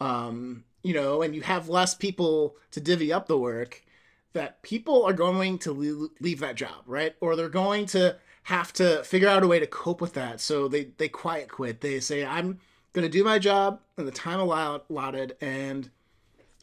um, 0.00 0.64
you 0.88 0.94
know, 0.94 1.20
and 1.20 1.34
you 1.34 1.42
have 1.42 1.68
less 1.68 1.94
people 1.94 2.56
to 2.70 2.80
divvy 2.80 3.12
up 3.12 3.28
the 3.28 3.36
work, 3.36 3.84
that 4.32 4.62
people 4.62 5.04
are 5.04 5.12
going 5.12 5.58
to 5.58 6.10
leave 6.18 6.40
that 6.40 6.54
job, 6.54 6.82
right? 6.86 7.14
Or 7.20 7.36
they're 7.36 7.50
going 7.50 7.84
to 7.88 8.16
have 8.44 8.72
to 8.72 9.04
figure 9.04 9.28
out 9.28 9.42
a 9.42 9.46
way 9.46 9.58
to 9.60 9.66
cope 9.66 10.00
with 10.00 10.14
that. 10.14 10.40
So 10.40 10.66
they 10.66 10.84
they 10.96 11.10
quiet 11.10 11.50
quit. 11.50 11.82
They 11.82 12.00
say, 12.00 12.24
"I'm 12.24 12.58
going 12.94 13.02
to 13.02 13.10
do 13.10 13.22
my 13.22 13.38
job 13.38 13.80
in 13.98 14.06
the 14.06 14.10
time 14.10 14.40
allotted, 14.40 15.36
and 15.42 15.90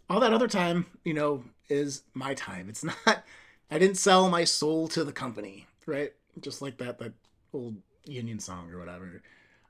all 0.09 0.19
that 0.21 0.33
other 0.33 0.47
time, 0.47 0.87
you 1.03 1.13
know, 1.13 1.43
is 1.69 2.01
my 2.15 2.33
time. 2.33 2.67
It's 2.67 2.83
not. 3.05 3.23
I 3.69 3.77
didn't 3.77 3.97
sell 3.97 4.27
my 4.27 4.43
soul 4.43 4.87
to 4.87 5.03
the 5.03 5.11
company, 5.11 5.67
right? 5.85 6.13
Just 6.41 6.63
like 6.63 6.79
that 6.79 6.97
that 6.97 7.13
old 7.53 7.75
union 8.07 8.39
song 8.39 8.71
or 8.71 8.79
whatever. 8.79 9.21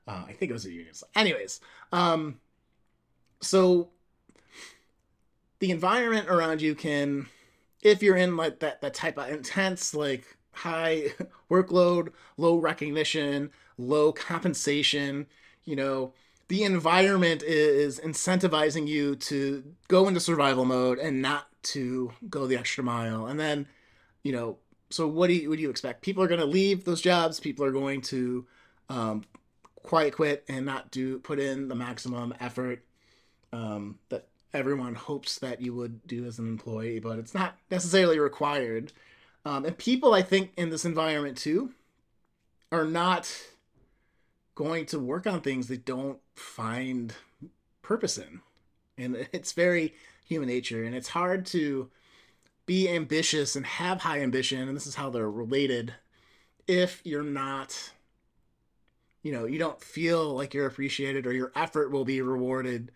Uh, 0.08 0.24
I 0.26 0.32
think 0.32 0.48
it 0.48 0.54
was 0.54 0.64
a 0.64 0.72
union 0.72 0.94
song. 0.94 1.10
Anyways, 1.14 1.60
um, 1.92 2.40
so 3.42 3.90
the 5.60 5.70
environment 5.70 6.28
around 6.28 6.60
you 6.60 6.74
can 6.74 7.26
if 7.82 8.02
you're 8.02 8.16
in 8.16 8.36
like 8.36 8.60
that 8.60 8.80
that 8.80 8.94
type 8.94 9.18
of 9.18 9.28
intense 9.28 9.94
like 9.94 10.36
high 10.52 11.06
workload 11.50 12.08
low 12.36 12.56
recognition 12.56 13.50
low 13.78 14.12
compensation 14.12 15.26
you 15.64 15.76
know 15.76 16.12
the 16.48 16.62
environment 16.62 17.42
is 17.42 17.98
incentivizing 17.98 18.86
you 18.86 19.16
to 19.16 19.64
go 19.88 20.06
into 20.06 20.20
survival 20.20 20.64
mode 20.64 20.98
and 20.98 21.20
not 21.20 21.48
to 21.62 22.12
go 22.30 22.46
the 22.46 22.56
extra 22.56 22.84
mile. 22.84 23.26
And 23.26 23.38
then 23.38 23.66
you 24.22 24.32
know 24.32 24.58
so 24.90 25.08
what 25.08 25.26
do 25.26 25.34
you 25.34 25.48
what 25.48 25.56
do 25.56 25.62
you 25.62 25.70
expect? 25.70 26.02
People 26.02 26.22
are 26.22 26.28
going 26.28 26.40
to 26.40 26.46
leave 26.46 26.84
those 26.84 27.00
jobs. 27.00 27.40
People 27.40 27.64
are 27.64 27.72
going 27.72 28.00
to 28.02 28.46
um, 28.88 29.24
quiet 29.82 30.14
quit 30.14 30.44
and 30.48 30.64
not 30.64 30.90
do 30.90 31.18
put 31.18 31.40
in 31.40 31.68
the 31.68 31.74
maximum 31.74 32.32
effort 32.38 32.84
um, 33.52 33.98
that 34.10 34.28
everyone 34.56 34.94
hopes 34.94 35.38
that 35.38 35.60
you 35.60 35.74
would 35.74 36.06
do 36.06 36.24
as 36.24 36.38
an 36.38 36.46
employee, 36.46 36.98
but 36.98 37.18
it's 37.18 37.34
not 37.34 37.56
necessarily 37.70 38.18
required. 38.18 38.92
Um, 39.44 39.64
and 39.64 39.78
people, 39.78 40.14
I 40.14 40.22
think, 40.22 40.52
in 40.56 40.70
this 40.70 40.84
environment 40.84 41.36
too, 41.36 41.72
are 42.72 42.84
not 42.84 43.32
going 44.54 44.86
to 44.86 44.98
work 44.98 45.26
on 45.26 45.40
things 45.40 45.68
they 45.68 45.76
don't 45.76 46.18
find 46.34 47.14
purpose 47.82 48.18
in. 48.18 48.40
And 48.98 49.28
it's 49.32 49.52
very 49.52 49.94
human 50.24 50.48
nature. 50.48 50.82
And 50.82 50.94
it's 50.94 51.10
hard 51.10 51.46
to 51.46 51.90
be 52.66 52.88
ambitious 52.88 53.54
and 53.54 53.64
have 53.64 54.00
high 54.00 54.20
ambition. 54.20 54.66
And 54.66 54.76
this 54.76 54.86
is 54.86 54.96
how 54.96 55.10
they're 55.10 55.30
related 55.30 55.94
if 56.66 57.00
you're 57.04 57.22
not, 57.22 57.92
you 59.22 59.30
know, 59.30 59.44
you 59.46 59.58
don't 59.58 59.80
feel 59.80 60.34
like 60.34 60.52
you're 60.52 60.66
appreciated 60.66 61.26
or 61.26 61.32
your 61.32 61.52
effort 61.54 61.92
will 61.92 62.04
be 62.04 62.20
rewarded. 62.20 62.90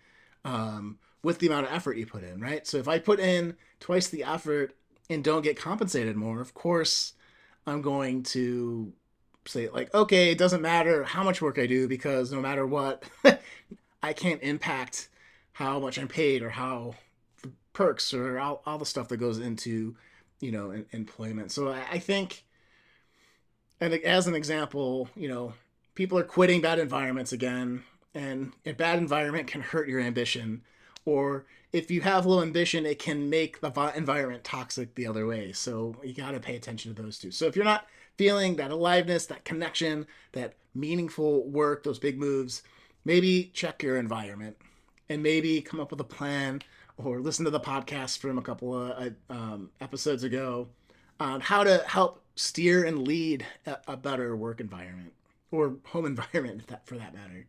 Um, 0.44 0.98
with 1.22 1.38
the 1.38 1.46
amount 1.46 1.66
of 1.66 1.72
effort 1.72 1.96
you 1.96 2.06
put 2.06 2.24
in, 2.24 2.40
right? 2.40 2.66
So 2.66 2.78
if 2.78 2.88
I 2.88 2.98
put 2.98 3.20
in 3.20 3.56
twice 3.78 4.08
the 4.08 4.24
effort 4.24 4.74
and 5.08 5.22
don't 5.22 5.42
get 5.42 5.56
compensated 5.56 6.16
more, 6.16 6.40
of 6.40 6.54
course, 6.54 7.14
I'm 7.66 7.82
going 7.82 8.22
to 8.24 8.92
say, 9.46 9.68
like, 9.68 9.92
okay, 9.94 10.30
it 10.30 10.38
doesn't 10.38 10.62
matter 10.62 11.04
how 11.04 11.22
much 11.22 11.42
work 11.42 11.58
I 11.58 11.66
do 11.66 11.88
because 11.88 12.32
no 12.32 12.40
matter 12.40 12.66
what, 12.66 13.04
I 14.02 14.12
can't 14.12 14.42
impact 14.42 15.08
how 15.52 15.78
much 15.78 15.98
I'm 15.98 16.08
paid 16.08 16.42
or 16.42 16.50
how 16.50 16.94
the 17.42 17.50
perks 17.72 18.14
or 18.14 18.38
all, 18.38 18.62
all 18.64 18.78
the 18.78 18.86
stuff 18.86 19.08
that 19.08 19.18
goes 19.18 19.38
into, 19.38 19.96
you 20.40 20.52
know, 20.52 20.70
in, 20.70 20.86
employment. 20.92 21.52
So 21.52 21.68
I, 21.68 21.82
I 21.92 21.98
think, 21.98 22.44
and 23.78 23.92
as 23.92 24.26
an 24.26 24.34
example, 24.34 25.08
you 25.14 25.28
know, 25.28 25.52
people 25.94 26.18
are 26.18 26.24
quitting 26.24 26.62
bad 26.62 26.78
environments 26.78 27.32
again, 27.32 27.82
and 28.14 28.52
a 28.64 28.72
bad 28.72 28.98
environment 28.98 29.48
can 29.48 29.60
hurt 29.60 29.88
your 29.88 30.00
ambition 30.00 30.62
or 31.04 31.47
if 31.73 31.90
you 31.90 32.00
have 32.00 32.26
low 32.26 32.42
ambition, 32.42 32.85
it 32.85 32.99
can 32.99 33.30
make 33.30 33.61
the 33.61 33.92
environment 33.97 34.45
toxic 34.45 34.95
the 34.95 35.07
other 35.07 35.26
way. 35.26 35.52
So 35.52 35.97
you 36.02 36.14
got 36.14 36.33
to 36.33 36.40
pay 36.40 36.57
attention 36.57 36.95
to 36.95 37.02
those 37.02 37.19
two. 37.19 37.30
So 37.30 37.47
if 37.47 37.57
you're 37.57 37.64
not 37.64 37.87
feeling 38.16 38.57
that 38.57 38.71
aliveness, 38.71 39.26
that 39.26 39.45
connection, 39.45 40.07
that 40.33 40.54
meaningful 40.75 41.49
work, 41.49 41.85
those 41.85 41.99
big 41.99 42.19
moves, 42.19 42.62
maybe 43.04 43.50
check 43.54 43.83
your 43.83 43.97
environment 43.97 44.57
and 45.09 45.23
maybe 45.23 45.61
come 45.61 45.80
up 45.80 45.90
with 45.90 46.00
a 46.00 46.04
plan 46.04 46.62
or 46.97 47.21
listen 47.21 47.45
to 47.45 47.50
the 47.50 47.61
podcast 47.61 48.19
from 48.19 48.38
a 48.38 48.42
couple 48.42 48.75
of 48.75 49.14
uh, 49.30 49.33
um, 49.33 49.71
episodes 49.80 50.23
ago 50.23 50.69
on 51.19 51.40
how 51.40 51.64
to 51.64 51.83
help 51.87 52.23
steer 52.35 52.85
and 52.85 53.07
lead 53.07 53.47
a, 53.66 53.76
a 53.88 53.97
better 53.97 54.37
work 54.37 54.61
environment 54.61 55.12
or 55.50 55.76
home 55.85 56.07
environment 56.07 56.62
for 56.85 56.97
that 56.97 57.14
matter. 57.14 57.47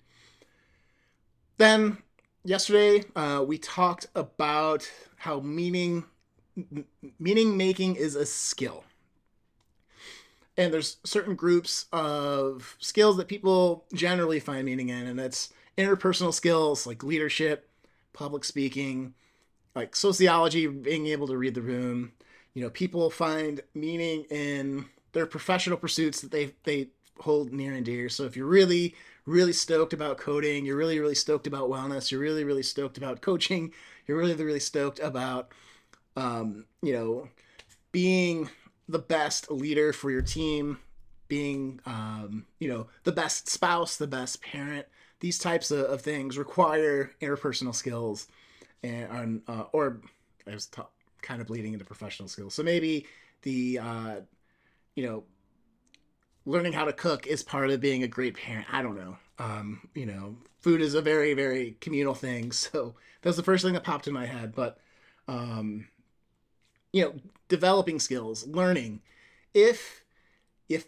Then 1.58 1.98
yesterday 2.43 3.03
uh, 3.15 3.43
we 3.45 3.57
talked 3.57 4.07
about 4.15 4.89
how 5.17 5.39
meaning 5.39 6.05
meaning 7.19 7.55
making 7.57 7.95
is 7.95 8.15
a 8.15 8.25
skill. 8.25 8.83
And 10.57 10.74
there's 10.74 10.98
certain 11.03 11.36
groups 11.36 11.86
of 11.93 12.75
skills 12.79 13.17
that 13.17 13.29
people 13.29 13.86
generally 13.93 14.39
find 14.39 14.65
meaning 14.65 14.89
in 14.89 15.07
and 15.07 15.19
it's 15.19 15.53
interpersonal 15.77 16.33
skills 16.33 16.86
like 16.86 17.03
leadership 17.03 17.69
public 18.13 18.43
speaking 18.43 19.13
like 19.74 19.95
sociology 19.95 20.67
being 20.67 21.07
able 21.07 21.27
to 21.27 21.38
read 21.38 21.55
the 21.55 21.62
room. 21.62 22.12
You 22.53 22.63
know 22.63 22.69
people 22.69 23.10
find 23.10 23.62
meaning 23.74 24.25
in 24.29 24.86
their 25.13 25.25
professional 25.25 25.77
pursuits 25.77 26.21
that 26.21 26.31
they 26.31 26.53
they 26.63 26.89
hold 27.21 27.51
near 27.51 27.73
and 27.73 27.85
dear. 27.85 28.09
So 28.09 28.25
if 28.25 28.35
you're 28.35 28.47
really, 28.47 28.95
really 29.25 29.53
stoked 29.53 29.93
about 29.93 30.17
coding, 30.17 30.65
you're 30.65 30.77
really, 30.77 30.99
really 30.99 31.15
stoked 31.15 31.47
about 31.47 31.69
wellness, 31.69 32.11
you're 32.11 32.19
really, 32.19 32.43
really 32.43 32.63
stoked 32.63 32.97
about 32.97 33.21
coaching, 33.21 33.71
you're 34.07 34.17
really, 34.17 34.35
really 34.35 34.59
stoked 34.59 34.99
about, 34.99 35.51
um, 36.15 36.65
you 36.81 36.93
know, 36.93 37.27
being 37.91 38.49
the 38.89 38.99
best 38.99 39.51
leader 39.51 39.93
for 39.93 40.11
your 40.11 40.21
team, 40.21 40.79
being, 41.27 41.79
um, 41.85 42.45
you 42.59 42.67
know, 42.67 42.87
the 43.03 43.11
best 43.11 43.49
spouse, 43.49 43.97
the 43.97 44.07
best 44.07 44.41
parent. 44.41 44.85
These 45.19 45.37
types 45.37 45.71
of, 45.71 45.85
of 45.85 46.01
things 46.01 46.37
require 46.37 47.11
interpersonal 47.21 47.75
skills, 47.75 48.27
and 48.83 49.41
uh, 49.47 49.65
or 49.71 50.01
I 50.47 50.53
was 50.53 50.65
t- 50.65 50.81
kind 51.21 51.39
of 51.39 51.47
bleeding 51.47 51.73
into 51.73 51.85
professional 51.85 52.27
skills. 52.27 52.55
So 52.55 52.63
maybe 52.63 53.05
the, 53.43 53.79
uh, 53.79 54.15
you 54.95 55.05
know, 55.05 55.23
learning 56.45 56.74
how 56.74 56.86
to 56.86 56.93
cook 56.93 57.27
is 57.27 57.43
part 57.43 57.69
of 57.69 57.81
being 57.81 58.03
a 58.03 58.07
great 58.07 58.36
parent. 58.36 58.67
I 58.71 58.81
don't 58.81 58.98
know. 58.98 59.17
Um, 59.39 59.88
you 59.93 60.05
know, 60.05 60.36
food 60.60 60.81
is 60.81 60.93
a 60.93 61.01
very, 61.01 61.33
very 61.33 61.77
communal 61.81 62.13
thing. 62.13 62.51
So 62.71 62.95
that's 63.21 63.38
the 63.38 63.43
first 63.43 63.63
thing 63.63 63.74
that 63.74 63.83
popped 63.83 64.07
in 64.07 64.13
my 64.13 64.25
head. 64.25 64.53
But, 64.55 64.79
um, 65.27 65.88
you 66.91 67.03
know, 67.03 67.13
developing 67.48 68.00
skills, 68.00 68.48
learning. 68.48 69.01
If, 69.53 70.03
if 70.67 70.88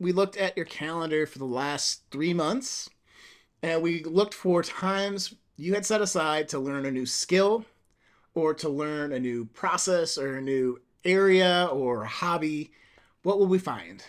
we 0.00 0.12
looked 0.12 0.36
at 0.36 0.56
your 0.56 0.66
calendar 0.66 1.26
for 1.26 1.38
the 1.38 1.44
last 1.44 2.02
three 2.10 2.34
months 2.34 2.90
and 3.62 3.82
we 3.82 4.02
looked 4.02 4.34
for 4.34 4.62
times 4.62 5.34
you 5.56 5.74
had 5.74 5.86
set 5.86 6.00
aside 6.00 6.48
to 6.48 6.58
learn 6.58 6.84
a 6.84 6.90
new 6.90 7.06
skill 7.06 7.64
or 8.34 8.52
to 8.54 8.68
learn 8.68 9.12
a 9.12 9.20
new 9.20 9.46
process 9.46 10.18
or 10.18 10.36
a 10.36 10.42
new 10.42 10.80
area 11.04 11.68
or 11.72 12.04
hobby, 12.04 12.70
what 13.22 13.38
will 13.38 13.46
we 13.46 13.58
find? 13.58 14.04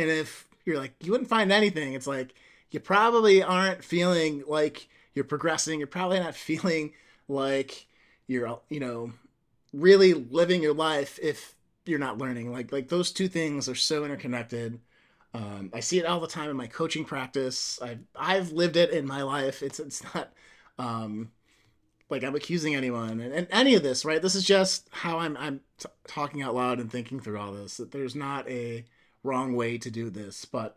And 0.00 0.10
if 0.10 0.48
you're 0.64 0.78
like, 0.78 0.94
you 1.00 1.12
wouldn't 1.12 1.28
find 1.28 1.52
anything, 1.52 1.92
it's 1.92 2.06
like, 2.06 2.34
you 2.70 2.80
probably 2.80 3.42
aren't 3.42 3.84
feeling 3.84 4.44
like 4.46 4.88
you're 5.14 5.24
progressing. 5.24 5.78
You're 5.78 5.88
probably 5.88 6.20
not 6.20 6.34
feeling 6.48 6.92
like 7.28 7.86
you're, 8.26 8.60
you 8.68 8.80
know, 8.80 9.12
really 9.72 10.14
living 10.14 10.62
your 10.62 10.74
life 10.74 11.18
if 11.22 11.54
you're 11.84 11.98
not 11.98 12.18
learning. 12.18 12.52
Like, 12.52 12.72
like 12.72 12.88
those 12.88 13.12
two 13.12 13.28
things 13.28 13.68
are 13.68 13.74
so 13.74 14.04
interconnected. 14.04 14.80
Um, 15.32 15.70
I 15.72 15.80
see 15.80 15.98
it 15.98 16.06
all 16.06 16.20
the 16.20 16.26
time 16.26 16.50
in 16.50 16.56
my 16.56 16.66
coaching 16.66 17.04
practice. 17.04 17.78
I've, 17.82 18.00
I've 18.16 18.52
lived 18.52 18.76
it 18.76 18.90
in 18.90 19.06
my 19.06 19.22
life. 19.22 19.62
It's, 19.62 19.78
it's 19.78 20.02
not, 20.14 20.32
um, 20.78 21.30
like 22.08 22.24
I'm 22.24 22.34
accusing 22.34 22.74
anyone 22.74 23.20
and, 23.20 23.32
and, 23.32 23.46
any 23.50 23.74
of 23.76 23.82
this, 23.82 24.04
right? 24.04 24.20
This 24.20 24.34
is 24.34 24.44
just 24.44 24.88
how 24.90 25.18
I'm 25.18 25.36
I'm 25.36 25.60
t- 25.78 25.88
talking 26.08 26.42
out 26.42 26.56
loud 26.56 26.80
and 26.80 26.90
thinking 26.90 27.20
through 27.20 27.38
all 27.38 27.52
this. 27.52 27.76
That 27.76 27.92
there's 27.92 28.16
not 28.16 28.48
a 28.48 28.84
wrong 29.22 29.54
way 29.54 29.78
to 29.78 29.90
do 29.90 30.10
this, 30.10 30.44
but 30.44 30.76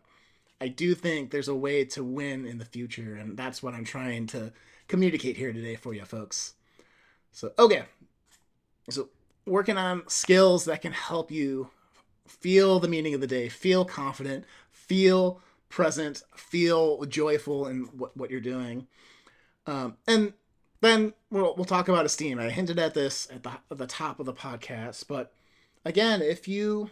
I 0.60 0.68
do 0.68 0.94
think 0.94 1.30
there's 1.30 1.48
a 1.48 1.54
way 1.54 1.84
to 1.86 2.04
win 2.04 2.46
in 2.46 2.58
the 2.58 2.64
future, 2.64 3.16
and 3.16 3.36
that's 3.36 3.62
what 3.62 3.74
I'm 3.74 3.84
trying 3.84 4.26
to 4.28 4.52
communicate 4.88 5.36
here 5.36 5.52
today 5.52 5.76
for 5.76 5.94
you 5.94 6.04
folks. 6.04 6.54
So, 7.32 7.52
okay. 7.58 7.84
So, 8.90 9.08
working 9.46 9.76
on 9.76 10.08
skills 10.08 10.64
that 10.66 10.82
can 10.82 10.92
help 10.92 11.30
you 11.30 11.70
feel 12.26 12.80
the 12.80 12.88
meaning 12.88 13.14
of 13.14 13.20
the 13.20 13.26
day, 13.26 13.48
feel 13.48 13.84
confident, 13.84 14.44
feel 14.70 15.40
present, 15.68 16.22
feel 16.36 17.04
joyful 17.04 17.66
in 17.66 17.82
what, 17.86 18.16
what 18.16 18.30
you're 18.30 18.40
doing. 18.40 18.86
Um, 19.66 19.96
and 20.06 20.34
then 20.80 21.14
we'll, 21.30 21.54
we'll 21.56 21.64
talk 21.64 21.88
about 21.88 22.06
esteem. 22.06 22.38
I 22.38 22.50
hinted 22.50 22.78
at 22.78 22.94
this 22.94 23.28
at 23.30 23.42
the, 23.42 23.50
at 23.70 23.78
the 23.78 23.86
top 23.86 24.20
of 24.20 24.26
the 24.26 24.32
podcast, 24.32 25.06
but 25.08 25.32
again, 25.84 26.22
if 26.22 26.46
you 26.46 26.90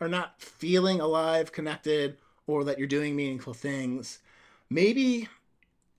are 0.00 0.08
not 0.08 0.40
feeling 0.40 1.00
alive, 1.00 1.52
connected, 1.52 2.18
or 2.46 2.64
that 2.64 2.78
you're 2.78 2.86
doing 2.86 3.16
meaningful 3.16 3.54
things, 3.54 4.20
maybe 4.70 5.28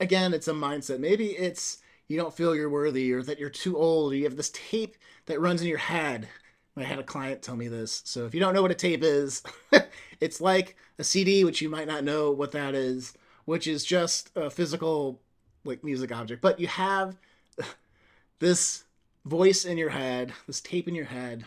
again 0.00 0.32
it's 0.34 0.48
a 0.48 0.52
mindset. 0.52 0.98
Maybe 0.98 1.28
it's 1.28 1.78
you 2.06 2.16
don't 2.16 2.34
feel 2.34 2.54
you're 2.54 2.70
worthy 2.70 3.12
or 3.12 3.22
that 3.22 3.38
you're 3.38 3.50
too 3.50 3.76
old 3.76 4.12
or 4.12 4.16
you 4.16 4.24
have 4.24 4.36
this 4.36 4.50
tape 4.50 4.96
that 5.26 5.40
runs 5.40 5.60
in 5.60 5.68
your 5.68 5.78
head. 5.78 6.28
I 6.76 6.84
had 6.84 6.98
a 6.98 7.04
client 7.04 7.42
tell 7.42 7.56
me 7.56 7.68
this. 7.68 8.02
So 8.04 8.24
if 8.24 8.34
you 8.34 8.40
don't 8.40 8.54
know 8.54 8.62
what 8.62 8.70
a 8.70 8.74
tape 8.74 9.02
is, 9.02 9.42
it's 10.20 10.40
like 10.40 10.76
a 10.98 11.04
CD, 11.04 11.44
which 11.44 11.60
you 11.60 11.68
might 11.68 11.88
not 11.88 12.04
know 12.04 12.30
what 12.30 12.52
that 12.52 12.74
is, 12.74 13.14
which 13.44 13.66
is 13.66 13.84
just 13.84 14.30
a 14.36 14.48
physical 14.48 15.20
like 15.64 15.82
music 15.82 16.12
object. 16.12 16.40
But 16.40 16.60
you 16.60 16.68
have 16.68 17.16
this 18.38 18.84
voice 19.24 19.64
in 19.64 19.76
your 19.76 19.90
head, 19.90 20.32
this 20.46 20.60
tape 20.60 20.88
in 20.88 20.94
your 20.94 21.06
head 21.06 21.44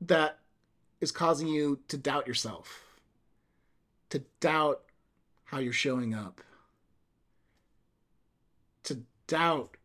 that 0.00 0.37
is 1.00 1.12
causing 1.12 1.48
you 1.48 1.80
to 1.88 1.96
doubt 1.96 2.26
yourself 2.26 2.88
to 4.10 4.22
doubt 4.40 4.82
how 5.44 5.58
you're 5.58 5.72
showing 5.72 6.14
up, 6.14 6.40
to 8.84 9.02
doubt 9.26 9.76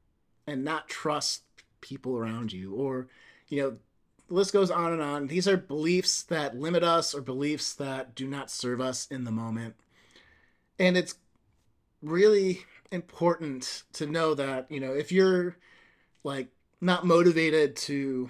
and 0.47 0.63
not 0.63 0.89
trust 0.89 1.43
people 1.82 2.17
around 2.17 2.52
you, 2.52 2.73
or, 2.73 3.08
you 3.47 3.62
know, 3.62 3.78
the 4.28 4.34
list 4.34 4.54
goes 4.54 4.71
on 4.71 4.93
and 4.93 5.02
on. 5.02 5.28
These 5.28 5.47
are 5.47 5.58
beliefs 5.58 6.23
that 6.23 6.58
limit 6.58 6.84
us 6.84 7.13
or 7.13 7.21
beliefs 7.21 7.73
that 7.76 8.15
do 8.15 8.28
not 8.28 8.49
serve 8.49 8.80
us 8.80 9.08
in 9.08 9.26
the 9.26 9.32
moment. 9.32 9.76
And 10.80 10.97
it's 10.97 11.15
really 12.02 12.62
important 12.91 13.84
to 13.93 14.06
know 14.06 14.34
that, 14.36 14.69
you 14.71 14.80
know, 14.80 14.93
if 14.93 15.12
you're 15.12 15.58
like 16.23 16.47
not 16.80 17.06
motivated 17.06 17.76
to 17.76 18.30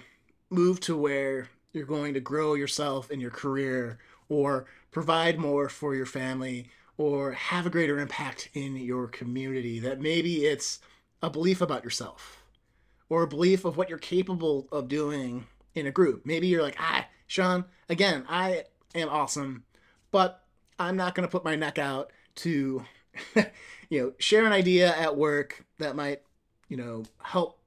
move 0.50 0.80
to 0.80 0.96
where 0.96 1.48
you're 1.74 1.84
going 1.84 2.14
to 2.14 2.20
grow 2.20 2.54
yourself 2.54 3.10
in 3.10 3.20
your 3.20 3.30
career 3.30 3.98
or 4.28 4.66
provide 4.90 5.38
more 5.38 5.68
for 5.68 5.94
your 5.94 6.06
family 6.06 6.70
or 6.96 7.32
have 7.32 7.66
a 7.66 7.70
greater 7.70 7.98
impact 7.98 8.48
in 8.54 8.76
your 8.76 9.08
community. 9.08 9.80
That 9.80 10.00
maybe 10.00 10.46
it's 10.46 10.78
a 11.20 11.28
belief 11.28 11.60
about 11.60 11.84
yourself 11.84 12.44
or 13.08 13.22
a 13.22 13.28
belief 13.28 13.64
of 13.64 13.76
what 13.76 13.88
you're 13.88 13.98
capable 13.98 14.68
of 14.70 14.88
doing 14.88 15.46
in 15.74 15.86
a 15.86 15.90
group. 15.90 16.24
Maybe 16.24 16.46
you're 16.46 16.62
like, 16.62 16.76
ah, 16.78 17.06
Shawn, 17.26 17.64
again, 17.88 18.24
I 18.28 18.64
am 18.94 19.08
awesome, 19.08 19.64
but 20.10 20.44
I'm 20.78 20.96
not 20.96 21.14
going 21.14 21.26
to 21.26 21.30
put 21.30 21.44
my 21.44 21.56
neck 21.56 21.78
out 21.78 22.12
to, 22.36 22.84
you 23.88 24.00
know, 24.00 24.12
share 24.18 24.46
an 24.46 24.52
idea 24.52 24.96
at 24.96 25.16
work 25.16 25.64
that 25.78 25.96
might, 25.96 26.22
you 26.68 26.76
know, 26.76 27.04
help 27.22 27.60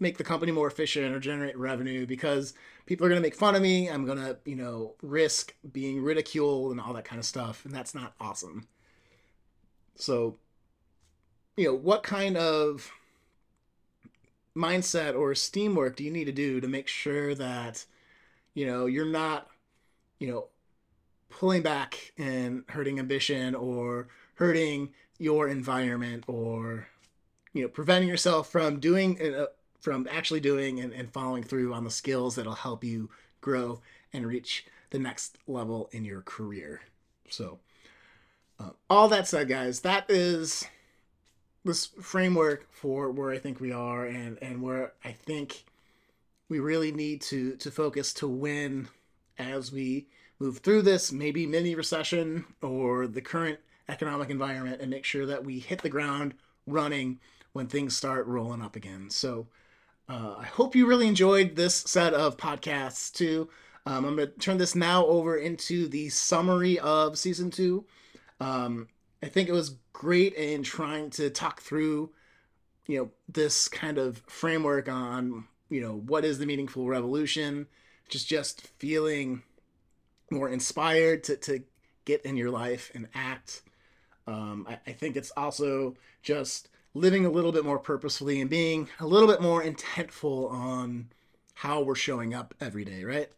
make 0.00 0.18
the 0.18 0.24
company 0.24 0.52
more 0.52 0.66
efficient 0.66 1.14
or 1.14 1.20
generate 1.20 1.56
revenue 1.56 2.06
because 2.06 2.54
people 2.86 3.04
are 3.04 3.08
going 3.10 3.20
to 3.20 3.26
make 3.26 3.34
fun 3.34 3.54
of 3.54 3.62
me. 3.62 3.88
I'm 3.90 4.06
going 4.06 4.18
to, 4.18 4.38
you 4.44 4.56
know, 4.56 4.94
risk 5.02 5.54
being 5.72 6.02
ridiculed 6.02 6.70
and 6.70 6.80
all 6.80 6.94
that 6.94 7.04
kind 7.04 7.18
of 7.18 7.24
stuff. 7.26 7.64
And 7.64 7.74
that's 7.74 7.94
not 7.94 8.14
awesome. 8.20 8.68
So, 9.96 10.36
you 11.56 11.66
know, 11.66 11.74
what 11.74 12.02
kind 12.02 12.36
of 12.36 12.90
mindset 14.56 15.18
or 15.18 15.32
esteem 15.32 15.74
work 15.74 15.96
do 15.96 16.04
you 16.04 16.10
need 16.10 16.24
to 16.26 16.32
do 16.32 16.60
to 16.60 16.68
make 16.68 16.88
sure 16.88 17.34
that, 17.34 17.84
you 18.54 18.66
know, 18.66 18.86
you're 18.86 19.04
not, 19.04 19.48
you 20.18 20.28
know, 20.28 20.46
pulling 21.28 21.62
back 21.62 22.12
and 22.16 22.64
hurting 22.68 22.98
ambition 22.98 23.54
or 23.54 24.08
hurting 24.34 24.90
your 25.18 25.48
environment 25.48 26.24
or, 26.26 26.86
you 27.52 27.62
know, 27.62 27.68
preventing 27.68 28.08
yourself 28.08 28.48
from 28.50 28.78
doing 28.78 29.20
uh, 29.20 29.46
from 29.80 30.08
actually 30.10 30.40
doing 30.40 30.80
and, 30.80 30.92
and 30.92 31.12
following 31.12 31.42
through 31.42 31.72
on 31.72 31.84
the 31.84 31.90
skills 31.90 32.34
that'll 32.34 32.54
help 32.54 32.82
you 32.84 33.10
grow 33.40 33.80
and 34.12 34.26
reach 34.26 34.66
the 34.90 34.98
next 34.98 35.38
level 35.46 35.88
in 35.92 36.04
your 36.04 36.22
career. 36.22 36.80
So, 37.28 37.58
uh, 38.58 38.70
all 38.88 39.08
that 39.08 39.28
said, 39.28 39.48
guys, 39.48 39.80
that 39.80 40.10
is 40.10 40.66
this 41.64 41.86
framework 42.00 42.72
for 42.72 43.10
where 43.10 43.30
I 43.30 43.38
think 43.38 43.60
we 43.60 43.72
are 43.72 44.06
and 44.06 44.38
and 44.40 44.62
where 44.62 44.92
I 45.04 45.12
think 45.12 45.64
we 46.48 46.60
really 46.60 46.92
need 46.92 47.20
to 47.22 47.56
to 47.56 47.70
focus 47.70 48.14
to 48.14 48.28
win 48.28 48.88
as 49.38 49.72
we 49.72 50.06
move 50.38 50.58
through 50.58 50.82
this 50.82 51.12
maybe 51.12 51.46
mini 51.46 51.74
recession 51.74 52.44
or 52.62 53.06
the 53.06 53.20
current 53.20 53.58
economic 53.88 54.30
environment 54.30 54.80
and 54.80 54.90
make 54.90 55.04
sure 55.04 55.26
that 55.26 55.44
we 55.44 55.58
hit 55.58 55.82
the 55.82 55.88
ground 55.88 56.34
running 56.66 57.18
when 57.52 57.66
things 57.66 57.96
start 57.96 58.26
rolling 58.26 58.62
up 58.62 58.76
again. 58.76 59.08
So 59.10 59.46
uh, 60.08 60.36
I 60.38 60.44
hope 60.44 60.76
you 60.76 60.86
really 60.86 61.08
enjoyed 61.08 61.56
this 61.56 61.74
set 61.74 62.14
of 62.14 62.36
podcasts 62.36 63.12
too. 63.12 63.48
Um, 63.86 64.04
I'm 64.04 64.16
going 64.16 64.28
to 64.28 64.38
turn 64.38 64.58
this 64.58 64.74
now 64.74 65.06
over 65.06 65.36
into 65.36 65.88
the 65.88 66.08
summary 66.08 66.78
of 66.78 67.18
season 67.18 67.50
two. 67.50 67.84
Um, 68.40 68.88
I 69.22 69.26
think 69.26 69.48
it 69.48 69.52
was 69.52 69.76
great 69.92 70.34
in 70.34 70.62
trying 70.62 71.10
to 71.10 71.30
talk 71.30 71.60
through, 71.60 72.10
you 72.86 72.98
know, 72.98 73.10
this 73.28 73.68
kind 73.68 73.98
of 73.98 74.22
framework 74.26 74.88
on, 74.88 75.46
you 75.70 75.80
know, 75.80 75.94
what 75.94 76.24
is 76.24 76.38
the 76.38 76.46
meaningful 76.46 76.86
revolution, 76.86 77.66
just 78.08 78.28
just 78.28 78.68
feeling 78.78 79.42
more 80.30 80.48
inspired 80.48 81.24
to, 81.24 81.36
to 81.36 81.62
get 82.04 82.24
in 82.24 82.36
your 82.36 82.50
life 82.50 82.90
and 82.94 83.08
act. 83.14 83.62
Um, 84.26 84.66
I, 84.68 84.78
I 84.88 84.92
think 84.92 85.16
it's 85.16 85.30
also 85.36 85.94
just 86.22 86.68
living 86.96 87.26
a 87.26 87.30
little 87.30 87.52
bit 87.52 87.64
more 87.64 87.78
purposefully 87.78 88.40
and 88.40 88.50
being 88.50 88.88
a 89.00 89.06
little 89.06 89.28
bit 89.28 89.42
more 89.42 89.62
intentful 89.62 90.50
on 90.50 91.08
how 91.54 91.82
we're 91.82 91.94
showing 91.94 92.34
up 92.34 92.54
every 92.60 92.84
day, 92.84 93.04
right? 93.04 93.30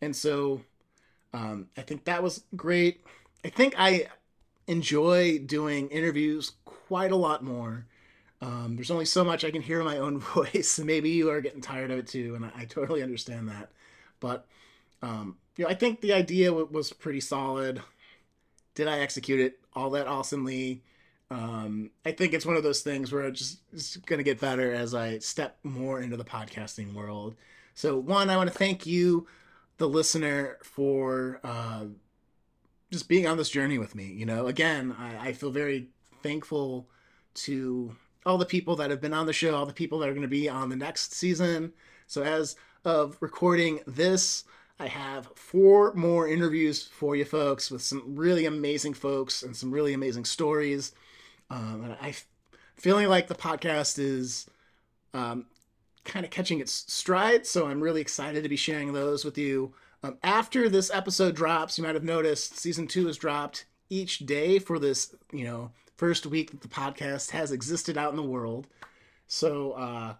And 0.00 0.14
so 0.16 0.62
Um, 1.32 1.68
I 1.76 1.82
think 1.82 2.04
that 2.04 2.22
was 2.22 2.44
great. 2.56 3.04
I 3.44 3.48
think 3.48 3.74
I 3.78 4.06
enjoy 4.66 5.38
doing 5.40 5.88
interviews 5.90 6.52
quite 6.64 7.12
a 7.12 7.16
lot 7.16 7.44
more. 7.44 7.86
Um, 8.42 8.76
there's 8.76 8.90
only 8.90 9.06
so 9.06 9.24
much 9.24 9.44
I 9.44 9.50
can 9.50 9.62
hear 9.62 9.82
my 9.84 9.98
own 9.98 10.18
voice, 10.36 10.78
maybe 10.78 11.10
you 11.10 11.30
are 11.30 11.40
getting 11.40 11.60
tired 11.62 11.90
of 11.90 11.98
it 11.98 12.08
too, 12.08 12.34
and 12.36 12.44
I, 12.46 12.52
I 12.56 12.64
totally 12.66 13.02
understand 13.02 13.48
that. 13.48 13.70
But 14.20 14.46
um, 15.02 15.38
you 15.56 15.64
know, 15.64 15.70
I 15.70 15.74
think 15.74 16.00
the 16.00 16.12
idea 16.14 16.48
w- 16.48 16.68
was 16.70 16.92
pretty 16.92 17.20
solid. 17.20 17.82
Did 18.74 18.88
I 18.88 18.98
execute 19.00 19.40
it 19.40 19.60
all 19.74 19.90
that 19.90 20.06
awesomely? 20.06 20.82
Um, 21.34 21.90
I 22.04 22.12
think 22.12 22.32
it's 22.32 22.46
one 22.46 22.54
of 22.54 22.62
those 22.62 22.82
things 22.82 23.12
where 23.12 23.24
it's 23.24 23.40
just 23.40 23.58
it's 23.72 23.96
going 23.96 24.18
to 24.18 24.24
get 24.24 24.38
better 24.38 24.72
as 24.72 24.94
I 24.94 25.18
step 25.18 25.58
more 25.64 26.00
into 26.00 26.16
the 26.16 26.24
podcasting 26.24 26.94
world. 26.94 27.34
So, 27.74 27.98
one, 27.98 28.30
I 28.30 28.36
want 28.36 28.52
to 28.52 28.56
thank 28.56 28.86
you, 28.86 29.26
the 29.78 29.88
listener, 29.88 30.58
for 30.62 31.40
uh, 31.42 31.86
just 32.92 33.08
being 33.08 33.26
on 33.26 33.36
this 33.36 33.50
journey 33.50 33.78
with 33.78 33.96
me. 33.96 34.04
You 34.04 34.26
know, 34.26 34.46
again, 34.46 34.94
I, 34.96 35.30
I 35.30 35.32
feel 35.32 35.50
very 35.50 35.88
thankful 36.22 36.88
to 37.34 37.96
all 38.24 38.38
the 38.38 38.46
people 38.46 38.76
that 38.76 38.90
have 38.90 39.00
been 39.00 39.12
on 39.12 39.26
the 39.26 39.32
show, 39.32 39.56
all 39.56 39.66
the 39.66 39.72
people 39.72 39.98
that 39.98 40.08
are 40.08 40.14
going 40.14 40.22
to 40.22 40.28
be 40.28 40.48
on 40.48 40.68
the 40.68 40.76
next 40.76 41.14
season. 41.14 41.72
So, 42.06 42.22
as 42.22 42.54
of 42.84 43.16
recording 43.18 43.80
this, 43.88 44.44
I 44.78 44.86
have 44.86 45.30
four 45.34 45.94
more 45.94 46.28
interviews 46.28 46.86
for 46.86 47.16
you 47.16 47.24
folks 47.24 47.72
with 47.72 47.82
some 47.82 48.14
really 48.14 48.46
amazing 48.46 48.94
folks 48.94 49.42
and 49.42 49.56
some 49.56 49.72
really 49.72 49.94
amazing 49.94 50.26
stories. 50.26 50.92
Um, 51.50 51.84
and 51.84 51.96
I 52.00 52.14
feeling 52.76 53.08
like 53.08 53.28
the 53.28 53.34
podcast 53.34 53.98
is 53.98 54.46
um, 55.12 55.46
kind 56.04 56.24
of 56.24 56.30
catching 56.30 56.60
its 56.60 56.84
stride, 56.92 57.46
so 57.46 57.66
I'm 57.66 57.80
really 57.80 58.00
excited 58.00 58.42
to 58.42 58.48
be 58.48 58.56
sharing 58.56 58.92
those 58.92 59.24
with 59.24 59.38
you. 59.38 59.74
Um, 60.02 60.18
after 60.22 60.68
this 60.68 60.90
episode 60.90 61.34
drops, 61.34 61.78
you 61.78 61.84
might 61.84 61.94
have 61.94 62.04
noticed 62.04 62.58
season 62.58 62.86
two 62.86 63.06
has 63.06 63.16
dropped 63.16 63.64
each 63.88 64.20
day 64.20 64.58
for 64.58 64.78
this, 64.78 65.14
you 65.32 65.44
know, 65.44 65.70
first 65.96 66.26
week 66.26 66.50
that 66.50 66.60
the 66.60 66.68
podcast 66.68 67.30
has 67.30 67.52
existed 67.52 67.96
out 67.96 68.10
in 68.10 68.16
the 68.16 68.22
world. 68.22 68.66
So, 69.26 69.72
uh, 69.72 70.14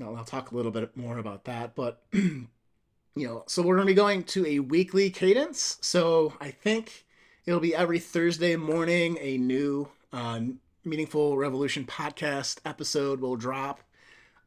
I'll 0.00 0.24
talk 0.24 0.50
a 0.50 0.56
little 0.56 0.70
bit 0.70 0.96
more 0.96 1.18
about 1.18 1.44
that, 1.44 1.74
but 1.74 2.02
you 2.12 2.46
know, 3.16 3.44
so 3.46 3.62
we're 3.62 3.76
going 3.76 3.86
to 3.86 3.92
be 3.92 3.96
going 3.96 4.22
to 4.24 4.46
a 4.46 4.60
weekly 4.60 5.10
cadence. 5.10 5.76
So 5.80 6.34
I 6.40 6.50
think 6.50 7.04
it'll 7.46 7.60
be 7.60 7.74
every 7.74 7.98
Thursday 7.98 8.54
morning 8.56 9.18
a 9.20 9.38
new 9.38 9.88
uh, 10.12 10.40
Meaningful 10.84 11.36
Revolution 11.36 11.84
podcast 11.84 12.60
episode 12.64 13.20
will 13.20 13.36
drop. 13.36 13.80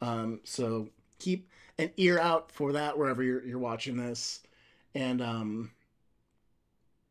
Um, 0.02 0.39
so 0.43 0.89
keep 1.19 1.50
an 1.78 1.91
ear 1.97 2.19
out 2.19 2.52
for 2.52 2.74
that 2.74 2.97
wherever 2.97 3.21
you're, 3.21 3.43
you're 3.45 3.60
watching 3.60 3.97
this. 3.97 4.41
And 4.95 5.21
um, 5.21 5.71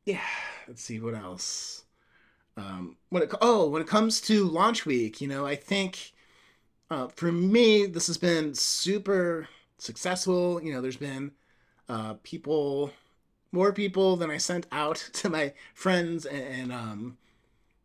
yeah, 0.05 0.21
let's 0.67 0.83
see 0.83 1.01
what 1.01 1.15
else. 1.15 1.85
Um, 2.57 2.97
when 3.09 3.23
it 3.23 3.33
oh 3.41 3.69
when 3.69 3.81
it 3.81 3.89
comes 3.89 4.21
to 4.23 4.45
launch 4.45 4.85
week, 4.85 5.21
you 5.21 5.29
know, 5.29 5.47
I 5.47 5.55
think 5.57 6.13
uh, 6.91 7.09
for 7.09 7.31
me 7.33 7.87
this 7.87 8.09
has 8.09 8.19
been 8.19 8.55
super 8.55 9.49
successful. 9.79 10.63
You 10.63 10.73
know, 10.73 10.81
there's 10.81 10.97
been 10.97 11.33
uh, 11.89 12.15
people, 12.23 12.93
more 13.53 13.73
people 13.73 14.17
than 14.17 14.31
I 14.31 14.37
sent 14.37 14.67
out 14.73 14.97
to 15.15 15.31
my 15.31 15.53
friends 15.75 16.27
and, 16.27 16.43
and 16.43 16.73
um, 16.73 17.19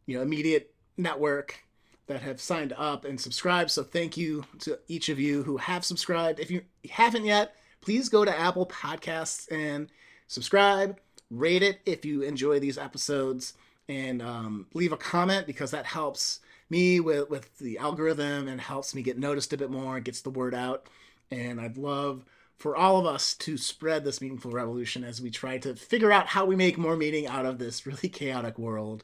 you 0.05 0.15
know 0.15 0.21
immediate 0.21 0.73
network 0.97 1.63
that 2.07 2.21
have 2.21 2.39
signed 2.39 2.73
up 2.77 3.05
and 3.05 3.19
subscribed. 3.19 3.71
So 3.71 3.83
thank 3.83 4.15
you 4.15 4.45
to 4.59 4.77
each 4.87 5.09
of 5.09 5.19
you 5.19 5.43
who 5.43 5.57
have 5.57 5.83
subscribed. 5.83 6.39
If 6.39 6.51
you 6.51 6.61
haven't 6.91 7.25
yet, 7.25 7.55
please 7.81 8.09
go 8.09 8.23
to 8.23 8.39
Apple 8.39 8.67
Podcasts 8.67 9.51
and 9.51 9.89
subscribe, 10.27 10.99
rate 11.31 11.63
it 11.63 11.79
if 11.85 12.05
you 12.05 12.21
enjoy 12.21 12.59
these 12.59 12.77
episodes, 12.77 13.53
and 13.89 14.21
um, 14.21 14.67
leave 14.73 14.91
a 14.91 14.97
comment 14.97 15.47
because 15.47 15.71
that 15.71 15.85
helps 15.85 16.39
me 16.69 16.99
with, 16.99 17.29
with 17.29 17.57
the 17.59 17.77
algorithm 17.77 18.47
and 18.47 18.59
helps 18.59 18.95
me 18.95 19.01
get 19.01 19.17
noticed 19.17 19.53
a 19.53 19.57
bit 19.57 19.69
more, 19.69 19.99
gets 19.99 20.21
the 20.21 20.29
word 20.29 20.55
out. 20.55 20.87
And 21.31 21.59
I'd 21.59 21.77
love 21.77 22.23
for 22.57 22.75
all 22.75 22.99
of 22.99 23.05
us 23.05 23.33
to 23.33 23.57
spread 23.57 24.03
this 24.03 24.21
meaningful 24.21 24.51
revolution 24.51 25.03
as 25.03 25.21
we 25.21 25.29
try 25.29 25.57
to 25.59 25.75
figure 25.75 26.11
out 26.11 26.27
how 26.27 26.45
we 26.45 26.55
make 26.55 26.77
more 26.77 26.95
meaning 26.95 27.27
out 27.27 27.45
of 27.45 27.59
this 27.59 27.85
really 27.85 28.09
chaotic 28.09 28.57
world. 28.57 29.03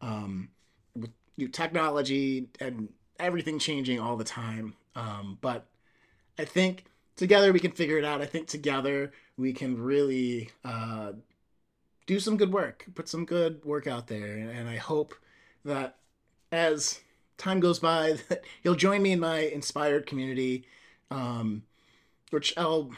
Um, 0.00 0.50
with 0.94 1.10
new 1.36 1.48
technology 1.48 2.48
and 2.60 2.88
everything 3.18 3.58
changing 3.58 4.00
all 4.00 4.16
the 4.16 4.24
time. 4.24 4.74
Um, 4.94 5.38
but 5.40 5.66
I 6.38 6.44
think 6.44 6.84
together 7.16 7.52
we 7.52 7.60
can 7.60 7.72
figure 7.72 7.98
it 7.98 8.04
out. 8.04 8.22
I 8.22 8.26
think 8.26 8.46
together 8.46 9.12
we 9.36 9.52
can 9.52 9.80
really 9.80 10.50
uh, 10.64 11.12
do 12.06 12.20
some 12.20 12.36
good 12.36 12.52
work, 12.52 12.86
put 12.94 13.08
some 13.08 13.24
good 13.24 13.64
work 13.64 13.86
out 13.86 14.06
there. 14.06 14.36
And 14.36 14.68
I 14.68 14.76
hope 14.76 15.14
that 15.64 15.96
as 16.52 17.00
time 17.38 17.60
goes 17.60 17.78
by, 17.78 18.12
that 18.28 18.44
you'll 18.62 18.74
join 18.74 19.02
me 19.02 19.12
in 19.12 19.20
my 19.20 19.40
inspired 19.40 20.06
community, 20.06 20.66
um, 21.10 21.62
which 22.30 22.54
I'll, 22.56 22.90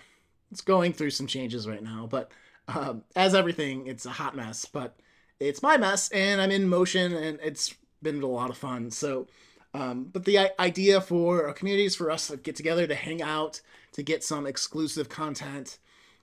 it's 0.50 0.60
going 0.60 0.92
through 0.92 1.10
some 1.10 1.26
changes 1.26 1.68
right 1.68 1.82
now. 1.82 2.06
But 2.10 2.30
um, 2.68 3.02
as 3.16 3.34
everything, 3.34 3.86
it's 3.86 4.06
a 4.06 4.10
hot 4.10 4.36
mess. 4.36 4.64
But 4.64 4.98
it's 5.40 5.62
my 5.62 5.76
mess, 5.76 6.08
and 6.10 6.40
I'm 6.40 6.50
in 6.50 6.68
motion, 6.68 7.14
and 7.14 7.38
it's 7.42 7.74
been 8.02 8.22
a 8.22 8.26
lot 8.26 8.50
of 8.50 8.56
fun. 8.56 8.90
So, 8.90 9.26
um, 9.74 10.04
but 10.12 10.24
the 10.24 10.50
idea 10.60 11.00
for 11.00 11.46
a 11.46 11.54
community 11.54 11.84
is 11.84 11.96
for 11.96 12.10
us 12.10 12.28
to 12.28 12.36
get 12.36 12.56
together, 12.56 12.86
to 12.86 12.94
hang 12.94 13.22
out, 13.22 13.60
to 13.92 14.02
get 14.02 14.24
some 14.24 14.46
exclusive 14.46 15.08
content, 15.08 15.78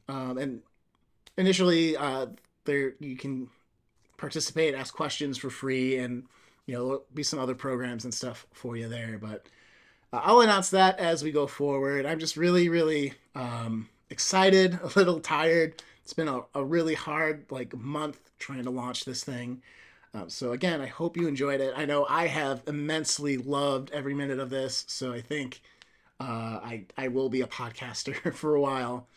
um, 0.08 0.38
and 0.38 0.62
initially, 1.38 1.98
uh, 1.98 2.28
there 2.66 2.96
you 3.00 3.16
can 3.16 3.50
participate, 4.18 4.76
ask 4.76 4.94
questions 4.94 5.38
for 5.38 5.50
free, 5.50 5.98
and 5.98 6.24
you 6.66 6.76
know 6.76 6.86
there'll 6.86 7.06
be 7.14 7.24
some 7.24 7.40
other 7.40 7.56
programs 7.56 8.04
and 8.04 8.14
stuff 8.14 8.46
for 8.54 8.76
you 8.76 8.88
there. 8.88 9.18
But 9.22 9.48
uh, 10.12 10.22
I'll 10.24 10.42
announce 10.42 10.70
that 10.72 11.00
as 11.00 11.24
we 11.24 11.32
go 11.32 11.48
forward. 11.48 12.06
I'm 12.06 12.20
just 12.20 12.38
really, 12.38 12.70
really 12.70 13.14
um, 13.36 13.90
excited, 14.10 14.80
a 14.84 14.88
little 14.96 15.20
tired. 15.20 15.82
It's 16.06 16.14
been 16.14 16.28
a, 16.28 16.42
a 16.54 16.64
really 16.64 16.94
hard 16.94 17.46
like 17.50 17.76
month 17.76 18.20
trying 18.38 18.64
to 18.64 18.70
launch 18.70 19.06
this 19.06 19.24
thing. 19.24 19.64
Um, 20.14 20.30
so 20.30 20.52
again, 20.52 20.80
I 20.80 20.86
hope 20.86 21.18
you 21.18 21.28
enjoyed 21.28 21.60
it. 21.60 21.74
I 21.76 21.86
know 21.86 22.06
I 22.08 22.28
have 22.28 22.62
immensely 22.68 23.38
loved 23.38 23.90
every 23.90 24.14
minute 24.14 24.38
of 24.38 24.52
this, 24.52 24.86
so 24.88 25.12
I 25.12 25.22
think 25.22 25.62
uh, 26.20 26.62
I 26.62 26.84
I 26.96 27.08
will 27.08 27.30
be 27.30 27.42
a 27.42 27.48
podcaster 27.48 28.32
for 28.36 28.54
a 28.54 28.62
while. 28.62 29.08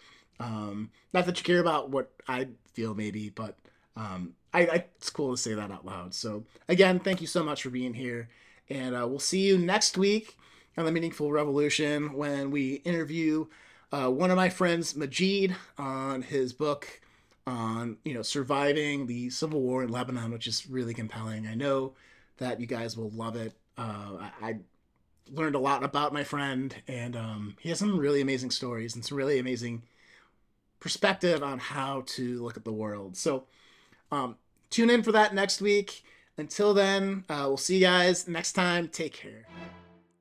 Um, 0.40 0.90
not 1.12 1.26
that 1.26 1.36
you 1.36 1.44
care 1.44 1.60
about 1.60 1.90
what 1.90 2.10
I 2.26 2.48
feel, 2.72 2.94
maybe, 2.94 3.28
but 3.28 3.58
um, 3.94 4.32
I, 4.54 4.60
I, 4.62 4.84
it's 4.96 5.10
cool 5.10 5.32
to 5.32 5.36
say 5.36 5.52
that 5.52 5.70
out 5.70 5.84
loud. 5.84 6.14
So 6.14 6.44
again, 6.70 7.00
thank 7.00 7.20
you 7.20 7.26
so 7.26 7.44
much 7.44 7.64
for 7.64 7.68
being 7.68 7.92
here, 7.92 8.30
and 8.70 8.96
uh, 8.96 9.06
we'll 9.06 9.18
see 9.18 9.40
you 9.46 9.58
next 9.58 9.98
week 9.98 10.38
on 10.78 10.86
the 10.86 10.92
Meaningful 10.92 11.32
Revolution 11.32 12.14
when 12.14 12.50
we 12.50 12.76
interview 12.76 13.44
uh, 13.92 14.08
one 14.08 14.30
of 14.30 14.36
my 14.36 14.48
friends, 14.48 14.94
Majid, 14.96 15.54
on 15.76 16.22
his 16.22 16.52
book 16.52 17.00
on 17.46 17.96
you 18.04 18.12
know 18.12 18.22
surviving 18.22 19.06
the 19.06 19.30
civil 19.30 19.60
war 19.60 19.82
in 19.82 19.90
Lebanon, 19.90 20.30
which 20.30 20.46
is 20.46 20.68
really 20.68 20.94
compelling. 20.94 21.46
I 21.46 21.54
know 21.54 21.94
that 22.38 22.60
you 22.60 22.66
guys 22.66 22.96
will 22.96 23.10
love 23.10 23.36
it. 23.36 23.54
Uh, 23.76 24.18
I, 24.20 24.30
I, 24.42 24.58
learned 25.30 25.54
a 25.54 25.58
lot 25.58 25.84
about 25.84 26.14
my 26.14 26.24
friend, 26.24 26.74
and 26.86 27.14
um, 27.14 27.56
he 27.60 27.68
has 27.68 27.78
some 27.78 27.98
really 27.98 28.22
amazing 28.22 28.50
stories 28.50 28.94
and 28.94 29.04
some 29.04 29.18
really 29.18 29.38
amazing 29.38 29.82
perspective 30.80 31.42
on 31.42 31.58
how 31.58 32.02
to 32.06 32.42
look 32.42 32.56
at 32.56 32.64
the 32.64 32.72
world. 32.72 33.14
So 33.14 33.44
um, 34.10 34.36
tune 34.70 34.88
in 34.88 35.02
for 35.02 35.12
that 35.12 35.34
next 35.34 35.60
week. 35.60 36.02
Until 36.38 36.72
then, 36.72 37.24
uh, 37.28 37.44
we'll 37.46 37.56
see 37.56 37.76
you 37.76 37.82
guys 37.82 38.26
next 38.26 38.52
time. 38.52 38.88
Take 38.88 39.12
care. 39.12 39.44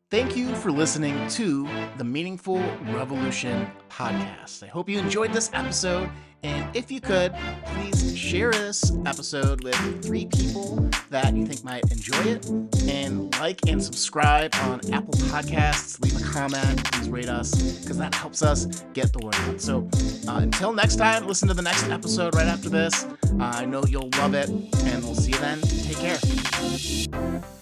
Thank 0.09 0.37
you 0.37 0.55
for 0.55 0.71
listening 0.71 1.27
to 1.31 1.67
the 1.97 2.03
Meaningful 2.05 2.59
Revolution 2.93 3.69
podcast. 3.89 4.63
I 4.63 4.67
hope 4.67 4.87
you 4.87 4.99
enjoyed 4.99 5.33
this 5.33 5.49
episode. 5.51 6.09
And 6.43 6.73
if 6.73 6.89
you 6.89 7.01
could, 7.01 7.35
please 7.65 8.17
share 8.17 8.51
this 8.51 8.93
episode 9.05 9.65
with 9.65 9.75
three 10.01 10.27
people 10.27 10.89
that 11.09 11.35
you 11.35 11.45
think 11.45 11.61
might 11.65 11.91
enjoy 11.91 12.21
it. 12.21 12.49
And 12.87 13.37
like 13.41 13.59
and 13.67 13.83
subscribe 13.83 14.55
on 14.61 14.79
Apple 14.93 15.13
Podcasts. 15.25 15.99
Leave 16.01 16.15
a 16.15 16.23
comment. 16.23 16.85
Please 16.85 17.09
rate 17.09 17.27
us 17.27 17.53
because 17.81 17.97
that 17.97 18.15
helps 18.15 18.41
us 18.41 18.85
get 18.93 19.11
the 19.11 19.19
word 19.19 19.35
out. 19.35 19.59
So 19.59 19.89
uh, 20.29 20.37
until 20.37 20.71
next 20.71 20.95
time, 20.95 21.27
listen 21.27 21.49
to 21.49 21.53
the 21.53 21.61
next 21.61 21.83
episode 21.89 22.33
right 22.33 22.47
after 22.47 22.69
this. 22.69 23.03
Uh, 23.03 23.39
I 23.41 23.65
know 23.65 23.83
you'll 23.83 24.09
love 24.19 24.35
it. 24.35 24.47
And 24.47 25.03
we'll 25.03 25.15
see 25.15 25.31
you 25.31 25.39
then. 25.39 25.59
Take 25.59 25.97
care. 25.97 27.56